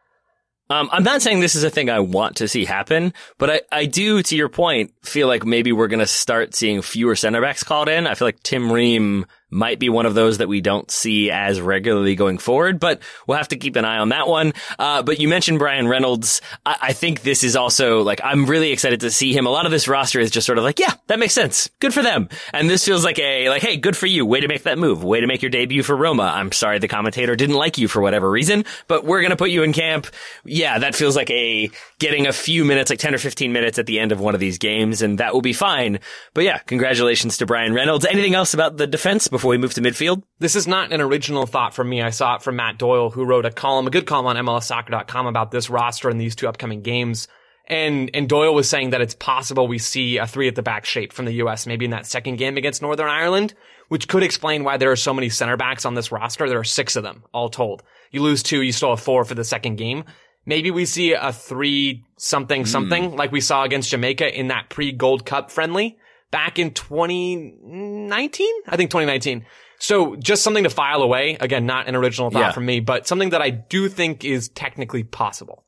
[0.70, 3.60] Um, I'm not saying this is a thing I want to see happen, but I,
[3.72, 7.40] I do, to your point, feel like maybe we're going to start seeing fewer center
[7.40, 8.06] backs called in.
[8.06, 11.60] I feel like Tim Ream might be one of those that we don't see as
[11.60, 14.52] regularly going forward, but we'll have to keep an eye on that one.
[14.78, 16.40] Uh, but you mentioned Bryan Reynolds.
[16.66, 19.46] I-, I think this is also like, I'm really excited to see him.
[19.46, 21.70] A lot of this roster is just sort of like, yeah, that makes sense.
[21.80, 22.28] Good for them.
[22.52, 24.26] And this feels like a, like, hey, good for you.
[24.26, 25.02] Way to make that move.
[25.02, 26.24] Way to make your debut for Roma.
[26.24, 29.50] I'm sorry the commentator didn't like you for whatever reason, but we're going to put
[29.50, 30.06] you in camp.
[30.44, 33.86] Yeah, that feels like a getting a few minutes, like 10 or 15 minutes at
[33.86, 36.00] the end of one of these games, and that will be fine.
[36.34, 38.04] But yeah, congratulations to Bryan Reynolds.
[38.04, 40.24] Anything else about the defense before we move to midfield?
[40.40, 42.02] This is not an original thought from me.
[42.02, 45.26] I saw it from Matt Doyle, who wrote a column, a good column on MLSsoccer.com
[45.28, 47.28] about this roster and these two upcoming games.
[47.68, 50.84] And, and Doyle was saying that it's possible we see a three at the back
[50.84, 51.68] shape from the U.S.
[51.68, 53.54] maybe in that second game against Northern Ireland,
[53.88, 56.48] which could explain why there are so many center backs on this roster.
[56.48, 57.84] There are six of them, all told.
[58.10, 60.02] You lose two, you still have four for the second game.
[60.46, 63.16] Maybe we see a three something something hmm.
[63.16, 65.96] like we saw against Jamaica in that pre Gold Cup friendly
[66.30, 68.48] back in 2019?
[68.68, 69.44] I think 2019.
[69.80, 71.36] So just something to file away.
[71.40, 72.52] Again, not an original thought Yeah.
[72.52, 75.64] from me, but something that I do think is technically possible.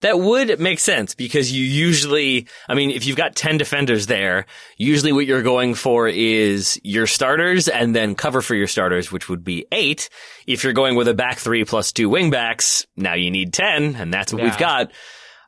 [0.00, 4.46] That would make sense because you usually, I mean, if you've got 10 defenders there,
[4.76, 9.28] usually what you're going for is your starters and then cover for your starters, which
[9.28, 10.08] would be eight.
[10.46, 13.96] If you're going with a back three plus two wing backs, now you need 10
[13.96, 14.50] and that's what Yeah.
[14.50, 14.92] we've got.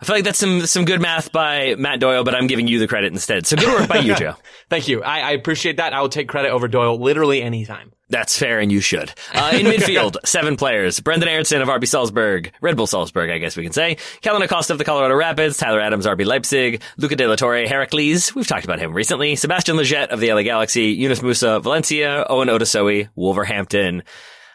[0.01, 2.78] I feel like that's some, some good math by Matt Doyle, but I'm giving you
[2.78, 3.46] the credit instead.
[3.46, 4.34] So good work by you, Joe.
[4.70, 5.03] Thank you.
[5.03, 5.92] I, I appreciate that.
[5.92, 7.92] I will take credit over Doyle literally anytime.
[8.09, 9.12] That's fair, and you should.
[9.32, 10.98] Uh, in midfield, seven players.
[11.01, 13.98] Brenden Aaronson of RB Salzburg, Red Bull Salzburg, I guess we can say.
[14.22, 18.34] Kellyn Acosta of the Colorado Rapids, Tyler Adams, RB Leipzig, Luca De La Torre, Heracles,
[18.34, 22.48] we've talked about him recently, Sebastian Lletget of the LA Galaxy, Yunus Musah, Valencia, Owen
[22.48, 24.03] Otasowie, Wolverhampton.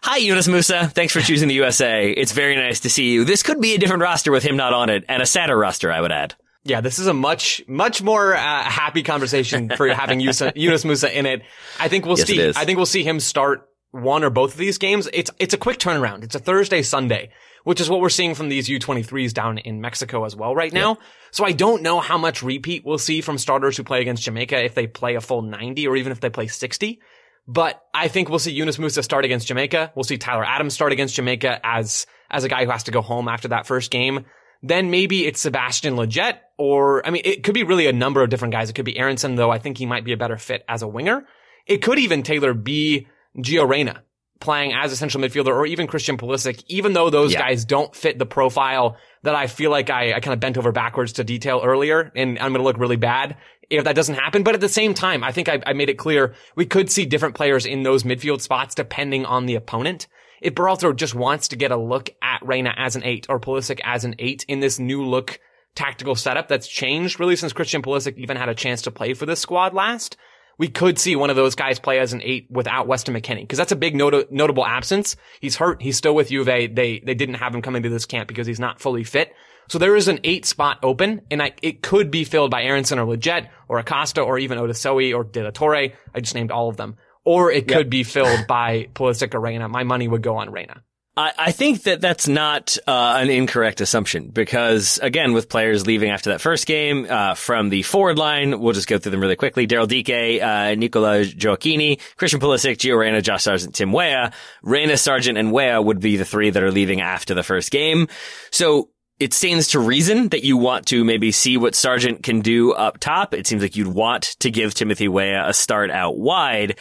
[0.08, 0.91] Hi, Yunus Musah.
[0.91, 2.12] Thanks for choosing the USA.
[2.12, 3.26] It's very nice to see you.
[3.26, 5.91] This could be a different roster with him not on it, and a sadder roster,
[5.91, 6.36] I would add.
[6.64, 11.26] Yeah, this is a much, much more uh, happy conversation for having Yunus, Musah in
[11.26, 11.41] it.
[11.80, 12.49] I think we'll Yes, see.
[12.56, 15.10] I think we'll see him start one or both of these games.
[15.12, 16.24] It's it's a quick turnaround.
[16.24, 17.32] It's a Thursday Sunday,
[17.64, 20.99] which is what we're seeing from these U23s down in Mexico as well right now.
[21.32, 24.64] So I don't know how much repeat we'll see from starters who play against Jamaica
[24.66, 26.99] if they play a full 90 or even if they play 60.
[27.48, 29.91] But I think we'll see Yunus Musah start against Jamaica.
[29.96, 33.02] We'll see Tyler Adams start against Jamaica as as a guy who has to go
[33.02, 34.26] home after that first game.
[34.64, 38.30] Then maybe it's Sebastian Lletget, or I mean, it could be really a number of
[38.32, 38.70] different guys.
[38.70, 39.52] It could be Aaronson, though.
[39.52, 41.26] I think he might be a better fit as a winger.
[41.68, 44.02] It could even Taylor be Gio Reyna
[44.39, 46.64] playing as a central midfielder, or even Christian Pulisic.
[46.68, 47.39] Even though those Yeah.
[47.39, 50.72] guys don't fit the profile that I feel like I, I kind of bent over
[50.72, 53.38] backwards to detail earlier, and I'm going to look really bad
[53.70, 54.43] if that doesn't happen.
[54.43, 57.05] But at the same time, I think I, I made it clear we could see
[57.05, 60.07] different players in those midfield spots depending on the opponent.
[60.41, 63.80] If Berhalter just wants to get a look at Reyna as an eight or Pulisic
[63.84, 65.39] as an eight in this new look
[65.76, 69.26] tactical setup that's changed really since Christian Pulisic even had a chance to play for
[69.26, 70.18] this squad last,
[70.57, 73.57] we could see one of those guys play as an eight without Weston McKennie because
[73.57, 75.16] that's a big not- notable absence.
[75.41, 75.82] He's hurt.
[75.82, 76.45] He's still with Juve.
[76.45, 79.34] They they didn't have him coming to this camp because he's not fully fit.
[79.70, 82.99] So there is an eight spot open, and I, it could be filled by Aaronson
[82.99, 85.76] or Lletget or Acosta or even Otasowie or De La Torre.
[86.13, 86.97] I just named all of them.
[87.24, 89.68] Or it could be filled by Pulisic or Reyna.
[89.68, 90.84] My money would go on Reyna.
[91.18, 96.09] I, I think that that's not uh, an incorrect assumption because, again, with players leaving
[96.09, 99.38] after that first game uh, from the forward line, we'll just go through them really
[99.38, 99.66] quickly.
[99.66, 104.34] Daryl Dike, uh, Nicola Gioacchini, Christian Pulisic, Gio Reyna, Josh Sargent, Tim Weah.
[104.61, 108.09] Reyna, Sargent, and Weah would be the three that are leaving after the first game.
[108.51, 108.89] So
[109.20, 112.99] it stands to reason that you want to maybe see what Sargent can do up
[112.99, 113.34] top.
[113.34, 116.78] It seems like you'd want to give Timothy Weah a start out wide.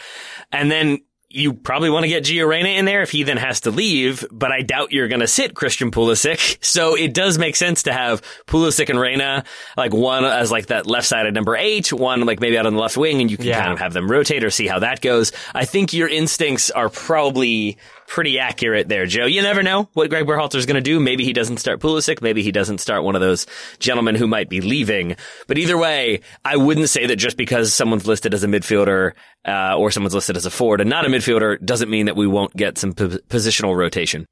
[0.51, 3.61] And then you probably want to get Gio Reyna in there if he then has
[3.61, 6.57] to leave, but I doubt you're going to sit Christian Pulisic.
[6.65, 9.43] So it does make sense to have Pulisic and Reyna,
[9.77, 12.73] like one as like that left side at number eight, one like maybe out on
[12.73, 13.61] the left wing, and you can Yeah.
[13.61, 15.31] kind of have them rotate or see how that goes.
[15.53, 17.77] I think your instincts are probably
[18.07, 19.25] pretty accurate there, Joe.
[19.25, 20.99] You never know what Greg Berhalter's going to do.
[20.99, 22.21] Maybe he doesn't start Pulisic.
[22.21, 23.45] Maybe he doesn't start one of those
[23.79, 25.15] gentlemen who might be leaving.
[25.47, 29.13] But either way, I wouldn't say that just because someone's listed as a midfielder
[29.47, 32.27] uh, or someone's listed as a forward and not a midfielder doesn't mean that we
[32.27, 34.25] won't get some p- positional rotation.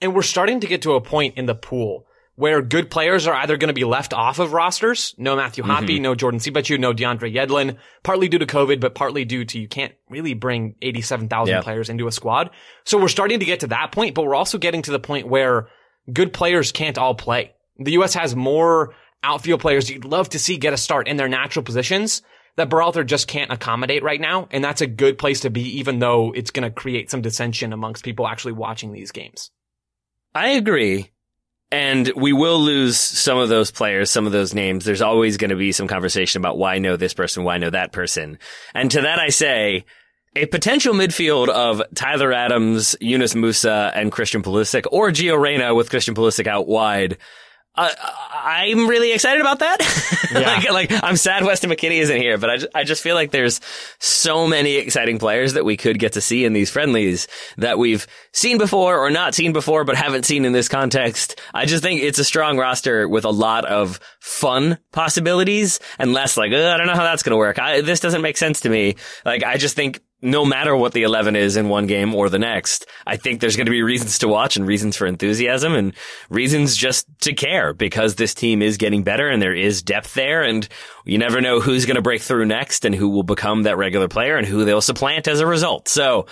[0.00, 2.07] And we're starting to get to a point in the pool
[2.38, 5.12] where good players are either going to be left off of rosters.
[5.18, 5.72] No Matthew mm-hmm.
[5.72, 9.58] Hoppe, no Jordan Siebatcheu, no DeAndre Yedlin, partly due to COVID, but partly due to
[9.58, 11.62] you can't really bring 87,000 Yeah.
[11.62, 12.50] players into a squad.
[12.84, 15.26] So we're starting to get to that point, but we're also getting to the point
[15.26, 15.66] where
[16.12, 17.54] good players can't all play.
[17.76, 18.14] The U.S.
[18.14, 22.22] has more outfield players you'd love to see get a start in their natural positions
[22.54, 24.46] that Berhalter just can't accommodate right now.
[24.52, 27.72] And that's a good place to be, even though it's going to create some dissension
[27.72, 29.50] amongst people actually watching these games.
[30.36, 31.10] I agree.
[31.70, 34.84] And we will lose some of those players, some of those names.
[34.84, 37.58] There's always going to be some conversation about why I know this person, why I
[37.58, 38.38] know that person.
[38.74, 39.84] And to that I say,
[40.34, 45.90] a potential midfield of Tyler Adams, Yunus Musah, and Christian Pulisic, or Gio Reyna with
[45.90, 47.18] Christian Pulisic out wide.
[47.78, 47.94] Uh,
[48.34, 49.78] I'm really excited about that.
[50.30, 50.40] Yeah.
[50.40, 53.30] like, like, I'm sad Weston McKennie isn't here, but I just, I just feel like
[53.30, 53.62] there's
[53.98, 58.06] so many exciting players that we could get to see in these friendlies that we've
[58.32, 61.40] seen before or not seen before, but haven't seen in this context.
[61.54, 66.36] I just think it's a strong roster with a lot of fun possibilities and less
[66.36, 67.58] like, I don't know how that's going to work.
[67.58, 68.96] I, this doesn't make sense to me.
[69.24, 72.38] Like, I just think no matter what the 11 is in one game or the
[72.38, 75.94] next, I think there's going to be reasons to watch and reasons for enthusiasm and
[76.28, 80.42] reasons just to care because this team is getting better and there is depth there
[80.42, 80.68] and
[81.04, 84.08] you never know who's going to break through next and who will become that regular
[84.08, 85.88] player and who they'll supplant as a result.
[85.88, 86.26] So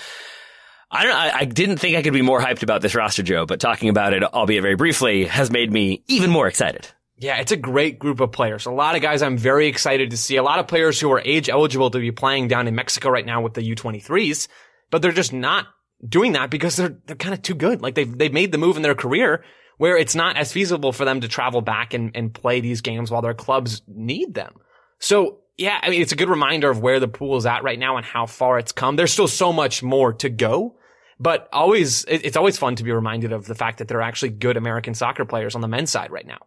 [0.91, 3.47] I don't I, I didn't think I could be more hyped about this roster, Joe,
[3.47, 6.89] but talking about it, albeit very briefly, has made me even more excited.
[7.19, 8.67] Yeah, it's a great group of players.
[8.67, 10.37] A lot of guys I'm very excited to see.
[10.37, 13.25] A lot of players who are age eligible to be playing down in Mexico right
[13.25, 14.49] now with the U23s,
[14.91, 15.67] but they're just not
[16.07, 17.81] doing that because they're they're kind of too good.
[17.81, 19.45] Like they've they've made the move in their career
[19.79, 23.11] where it's not as feasible for them to travel back and, and play these games
[23.11, 24.55] while their clubs need them.
[24.99, 27.79] So yeah, I mean it's a good reminder of where the pool is at right
[27.79, 28.97] now and how far it's come.
[28.97, 30.77] There's still so much more to go.
[31.19, 34.29] But always, it's always fun to be reminded of the fact that there are actually
[34.29, 36.41] good American soccer players on the men's side right now.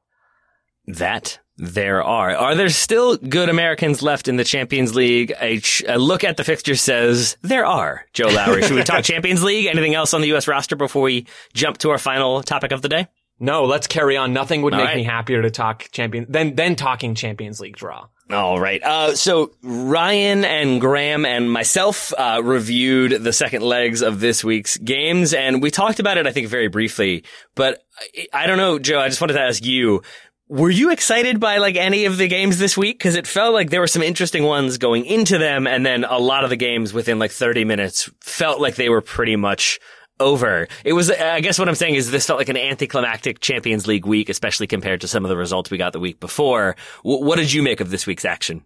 [0.97, 2.31] That there are.
[2.35, 5.33] Are there still good Americans left in the Champions League?
[5.39, 8.05] A, ch- a look at the fixture says there are.
[8.13, 8.63] Joe Lowery.
[8.63, 9.65] Should we talk Champions League?
[9.65, 10.47] Anything else on the U.S.
[10.47, 13.07] roster before we jump to our final topic of the day?
[13.41, 14.33] No, let's carry on.
[14.33, 14.97] Nothing would All make right.
[14.97, 18.07] me happier to talk champion than than talking Champions League draw.
[18.29, 18.83] All right.
[18.83, 24.77] Uh, so Ryan and Graham and myself uh, reviewed the second legs of this week's
[24.77, 27.23] games, and we talked about it, I think, very briefly.
[27.55, 27.81] But
[28.15, 28.99] I, I don't know, Joe.
[28.99, 30.03] I just wanted to ask you:
[30.49, 32.97] Were you excited by like any of the games this week?
[32.97, 36.17] Because it felt like there were some interesting ones going into them, and then a
[36.17, 39.79] lot of the games within like 30 minutes felt like they were pretty much
[40.19, 40.67] over.
[40.83, 44.07] It was, I guess what I'm saying is this felt like an anticlimactic Champions League
[44.07, 46.75] week, especially compared to some of the results we got the week before.
[47.03, 48.63] W- what did you make of this week's action?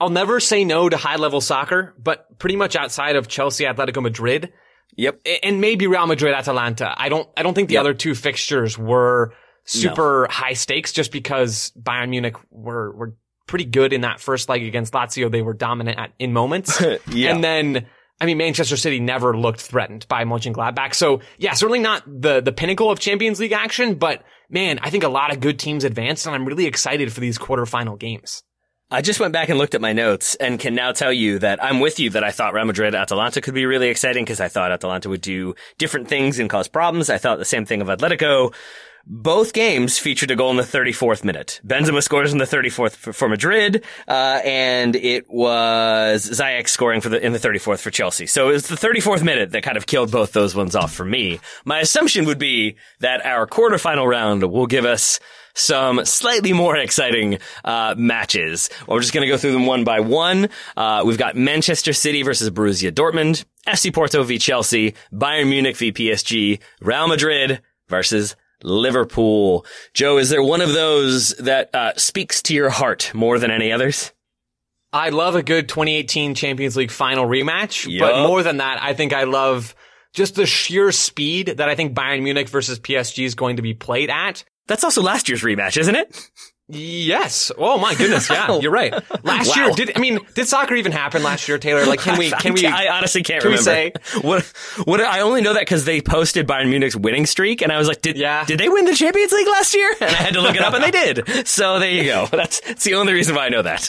[0.00, 4.02] I'll never say no to high level soccer, but pretty much outside of Chelsea, Atletico
[4.02, 4.52] Madrid,
[4.96, 5.20] Yep.
[5.42, 6.94] and maybe Real Madrid, Atalanta.
[6.96, 7.80] I don't, I don't think the Yep.
[7.80, 9.34] other two fixtures were
[9.66, 13.14] super high stakes just because Bayern Munich were, were
[13.46, 15.30] pretty good in that first leg against Lazio.
[15.30, 16.82] They were dominant at, in moments.
[17.08, 17.34] Yeah.
[17.34, 17.86] And then,
[18.20, 20.94] I mean, Manchester City never looked threatened by Mönchengladbach.
[20.94, 25.04] So yeah, certainly not the, the pinnacle of Champions League action, but man, I think
[25.04, 28.42] a lot of good teams advanced and I'm really excited for these quarterfinal games.
[28.90, 31.62] I just went back and looked at my notes and can now tell you that
[31.62, 34.46] I'm with you that I thought Real Madrid Atalanta could be really exciting because I
[34.46, 37.10] thought Atalanta would do different things and cause problems.
[37.10, 38.54] I thought the same thing of Atletico.
[39.08, 41.60] Both games featured a goal in the 34th minute.
[41.64, 47.24] Benzema scores in the 34th for, Madrid, uh, and it was Ziyech scoring for the
[47.24, 48.26] in the 34th for Chelsea.
[48.26, 51.04] So it was the 34th minute that kind of killed both those ones off for
[51.04, 51.38] me.
[51.64, 55.20] My assumption would be that our quarterfinal round will give us
[55.54, 58.70] some slightly more exciting uh, matches.
[58.88, 60.48] We're just going to go through them one by one.
[60.76, 65.92] Uh, we've got Manchester City versus Borussia Dortmund, FC Porto v Chelsea, Bayern Munich v
[65.92, 69.66] PSG, Real Madrid versus Liverpool.
[69.94, 73.72] Joe, is there one of those that uh, speaks to your heart more than any
[73.72, 74.12] others?
[74.92, 78.08] I love a good 2018 Champions League final rematch, Yup.
[78.08, 79.74] but more than that, I think I love
[80.14, 83.74] just the sheer speed that I think Bayern Munich versus PSG is going to be
[83.74, 84.44] played at.
[84.66, 86.30] That's also last year's rematch, isn't it?
[86.68, 87.52] Yes.
[87.56, 88.28] Oh my goodness.
[88.28, 88.92] Yeah, you're right.
[89.24, 89.66] Last Wow.
[89.66, 91.86] year, did I mean did soccer even happen last year, Taylor?
[91.86, 92.30] Like, can we?
[92.32, 92.66] Can we?
[92.66, 93.62] I honestly can't remember?
[93.62, 94.42] can we say what?
[94.84, 95.00] What?
[95.00, 98.02] I only know that because they posted Bayern Munich's winning streak, and I was like,
[98.02, 98.44] "Did Yeah.
[98.46, 100.74] did they win the Champions League last year?" And I had to look it up,
[100.74, 101.46] and they did.
[101.46, 102.26] So there you go.
[102.32, 103.88] That's, that's the only reason why I know that.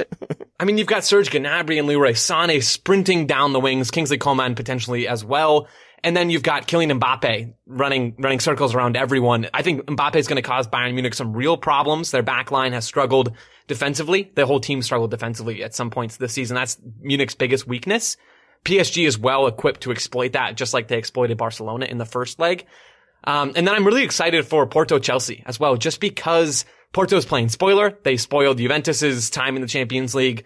[0.60, 4.54] I mean, you've got Serge Gnabry and Leroy Sané sprinting down the wings, Kingsley Coman
[4.56, 5.68] potentially as well.
[6.04, 9.48] And then you've got Kylian Mbappe running, running circles around everyone.
[9.54, 12.12] I think Mbappe is going to cause Bayern Munich some real problems.
[12.12, 13.34] Their back line has struggled
[13.68, 14.32] defensively.
[14.36, 16.56] The whole team struggled defensively at some points this season.
[16.56, 18.16] That's Munich's biggest weakness.
[18.64, 22.40] PSG is well equipped to exploit that, just like they exploited Barcelona in the first
[22.40, 22.66] leg.
[23.24, 27.50] Um, and then I'm really excited for Porto Chelsea as well, just because Porto's playing
[27.50, 27.98] spoiler.
[28.04, 30.46] They spoiled Juventus's time in the Champions League.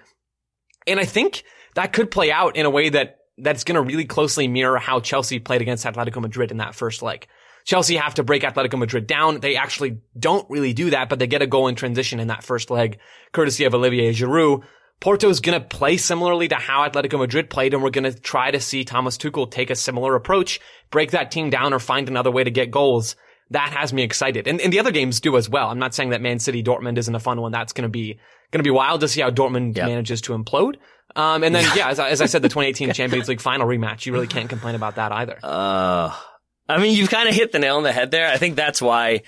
[0.87, 1.43] And I think
[1.75, 4.99] that could play out in a way that that's going to really closely mirror how
[4.99, 7.27] Chelsea played against Atletico Madrid in that first leg.
[7.63, 9.39] Chelsea have to break Atletico Madrid down.
[9.39, 12.43] They actually don't really do that, but they get a goal in transition in that
[12.43, 12.99] first leg,
[13.31, 14.63] courtesy of Olivier Giroud.
[14.99, 18.51] Porto's going to play similarly to how Atletico Madrid played, and we're going to try
[18.51, 20.59] to see Thomas Tuchel take a similar approach,
[20.91, 23.15] break that team down, or find another way to get goals.
[23.49, 24.47] That has me excited.
[24.47, 25.69] And, and the other games do as well.
[25.69, 27.51] I'm not saying that Man City Dortmund isn't a fun one.
[27.51, 28.19] That's going to be
[28.51, 29.87] Going to be wild to see how Dortmund Yep.
[29.87, 30.75] manages to implode.
[31.15, 34.05] Um, and then, yeah, as, I- as I said, the 2018 Champions League final rematch.
[34.05, 35.37] You really can't complain about that either.
[35.43, 36.13] Uh,
[36.69, 38.27] I mean, you've kind of hit the nail on the head there.
[38.27, 39.21] I think that's why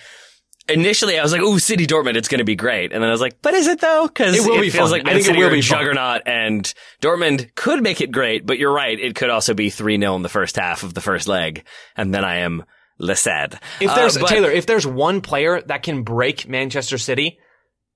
[0.69, 3.11] initially I was like, "Ooh, City Dortmund, it's going to be great," and then I
[3.11, 4.99] was like, "But is it though?" Because It will be feels fun.
[4.99, 5.79] like I Man think it City will are a be fun.
[5.79, 8.45] juggernaut, and Dortmund could make it great.
[8.45, 11.01] But you're right; it could also be three 0 in the first half of the
[11.01, 11.65] first leg,
[11.97, 12.63] and then I am
[12.97, 13.59] less sad.
[13.81, 17.39] If Uh, there's but- Taylor, if there's one player that can break Manchester City,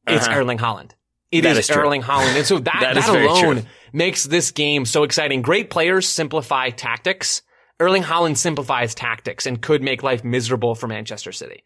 [0.06, 0.40] it's Uh-huh.
[0.40, 0.92] Erling Haaland.
[1.32, 1.76] It That is is.
[1.76, 5.42] Erling Haaland, and so that That that, alone makes this game so exciting.
[5.42, 7.42] Great players simplify tactics.
[7.80, 11.64] Erling Haaland simplifies tactics and could make life miserable for Manchester City.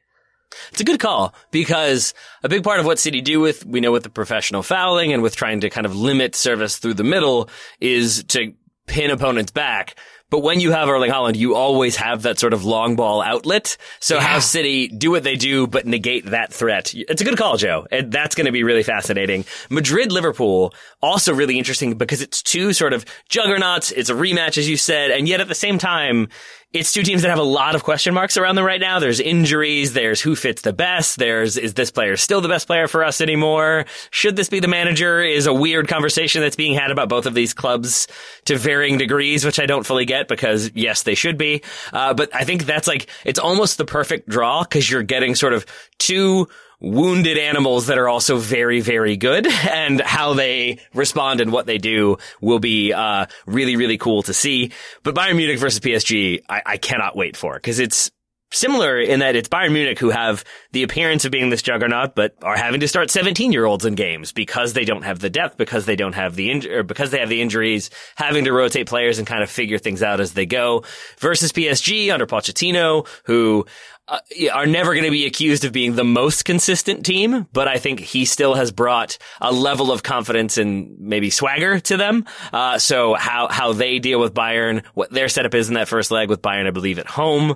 [0.72, 3.92] It's a good call because a big part of what City do with, we know
[3.92, 7.50] with the professional fouling and with trying to kind of limit service through the middle
[7.80, 8.54] is to
[8.88, 9.96] pin opponents back.
[10.32, 13.76] But when you have Erling Haaland, you always have that sort of long ball outlet.
[14.00, 16.94] So have City do what they do, but negate that threat.
[16.96, 17.86] It's a good call, Joe.
[17.92, 19.44] And that's going to be really fascinating.
[19.70, 23.92] Madrid, Liverpool, also really interesting because it's two sort of juggernauts.
[23.92, 25.12] It's a rematch, as you said.
[25.12, 26.30] And yet at the same time,
[26.74, 29.00] it's two teams that have a lot of question marks around them right now.
[29.00, 29.92] There's injuries.
[29.92, 31.18] There's who fits the best.
[31.18, 33.86] There's, is this player still the best player for us anymore?
[34.10, 37.34] Should this be the manager is a weird conversation that's being had about both of
[37.34, 38.08] these clubs
[38.46, 41.62] to varying degrees, which I don't fully get because yes, they should be.
[41.92, 45.54] Uh, but I think that's like, it's almost the perfect draw because you're getting sort
[45.54, 45.66] of
[46.00, 46.48] two
[46.82, 51.78] wounded animals that are also very, very good and how they respond and what they
[51.78, 54.72] do will be, uh, really, really cool to see.
[55.04, 58.12] But Bayern Munich versus PSG, I, I cannot wait for because it's
[58.52, 62.36] similar in that it's Bayern Munich who have the appearance of being this juggernaut, but
[62.42, 65.58] are having to start 17 year olds in games because they don't have the depth,
[65.58, 68.88] because they don't have the inj- or because they have the injuries, having to rotate
[68.88, 70.84] players and kind of figure things out as they go
[71.20, 73.66] versus PSG under Pochettino, who
[74.12, 74.20] uh,
[74.52, 78.02] are never going to be accused of being the most consistent team, but I think
[78.02, 82.26] he still has brought a level of confidence and maybe swagger to them.
[82.52, 86.12] Uh, so how, how they deal with Bayern, what their setup is in that first
[86.12, 87.56] leg with Bayern, I believe at home.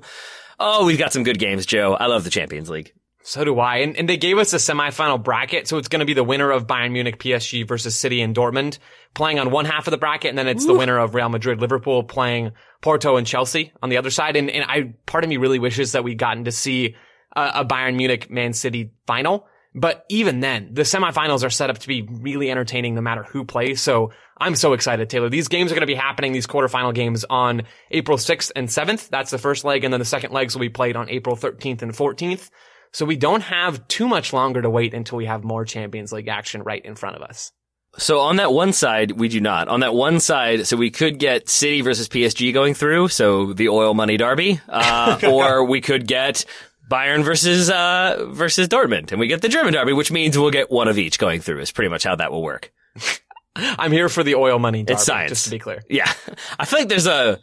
[0.58, 1.94] Oh, we've got some good games, Joe.
[1.94, 2.94] I love the Champions League.
[3.28, 3.78] So do I.
[3.78, 6.52] And, and they gave us a semifinal bracket, so it's going to be the winner
[6.52, 8.78] of Bayern Munich, PSG versus City and Dortmund
[9.16, 11.60] playing on one half of the bracket, and then it's the winner of Real Madrid,
[11.60, 12.52] Liverpool playing
[12.82, 14.36] Porto and Chelsea on the other side.
[14.36, 16.96] And, and I, part of me really wishes that we'd gotten to see
[17.36, 19.48] a, a Bayern Munich, Man City final.
[19.74, 23.44] But even then, the semifinals are set up to be really entertaining no matter who
[23.44, 23.82] plays.
[23.82, 25.30] So I'm so excited, Taylor.
[25.30, 29.10] These games are going to be happening, these quarterfinal games on April 6th and 7th.
[29.10, 29.84] That's the first leg.
[29.84, 32.52] And then the second legs will be played on April 13th and 14th.
[32.96, 36.30] So we don't have too much longer to wait until we have more Champions League
[36.30, 37.52] action right in front of us.
[37.98, 39.68] So on that one side, we do not.
[39.68, 43.68] On that one side, so we could get City versus PSG going through, so the
[43.68, 46.46] oil money derby, uh, or we could get
[46.90, 50.72] Bayern versus uh, versus Dortmund, and we get the German derby, which means we'll get
[50.72, 51.60] one of each going through.
[51.60, 52.72] Is pretty much how that will work.
[53.58, 55.32] I'm here for the oil money derby, science.
[55.32, 55.84] just to be clear.
[55.90, 56.10] Yeah,
[56.58, 57.42] I feel like there's a.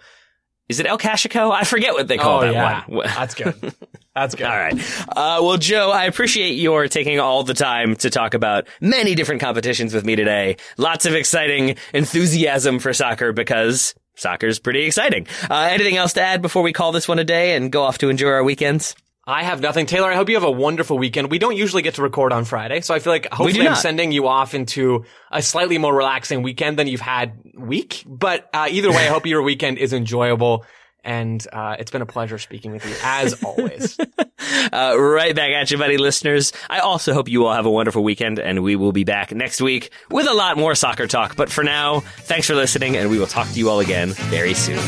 [0.72, 1.52] Is it El Cashico?
[1.52, 3.06] I forget what they call oh that yeah, one.
[3.14, 3.74] that's good.
[4.14, 4.46] That's good.
[4.46, 4.74] All right.
[5.08, 9.42] Uh, well, Joe, I appreciate your taking all the time to talk about many different
[9.42, 10.56] competitions with me today.
[10.78, 15.26] Lots of exciting enthusiasm for soccer because soccer's pretty exciting.
[15.50, 17.98] Uh, anything else to add before we call this one a day and go off
[17.98, 18.94] to enjoy our weekends?
[19.24, 19.86] I have nothing.
[19.86, 21.30] Taylor, I hope you have a wonderful weekend.
[21.30, 24.10] We don't usually get to record on Friday, so I feel like hopefully I'm sending
[24.10, 28.02] you off into a slightly more relaxing weekend than you've had week.
[28.04, 30.64] But uh, either way, I hope your weekend is enjoyable.
[31.04, 33.98] And uh, it's been a pleasure speaking with you as always.
[34.72, 36.52] Uh, right back at you, buddy listeners.
[36.70, 39.60] I also hope you all have a wonderful weekend and we will be back next
[39.60, 41.34] week with a lot more soccer talk.
[41.34, 44.54] But for now, thanks for listening and we will talk to you all again very
[44.54, 44.78] soon.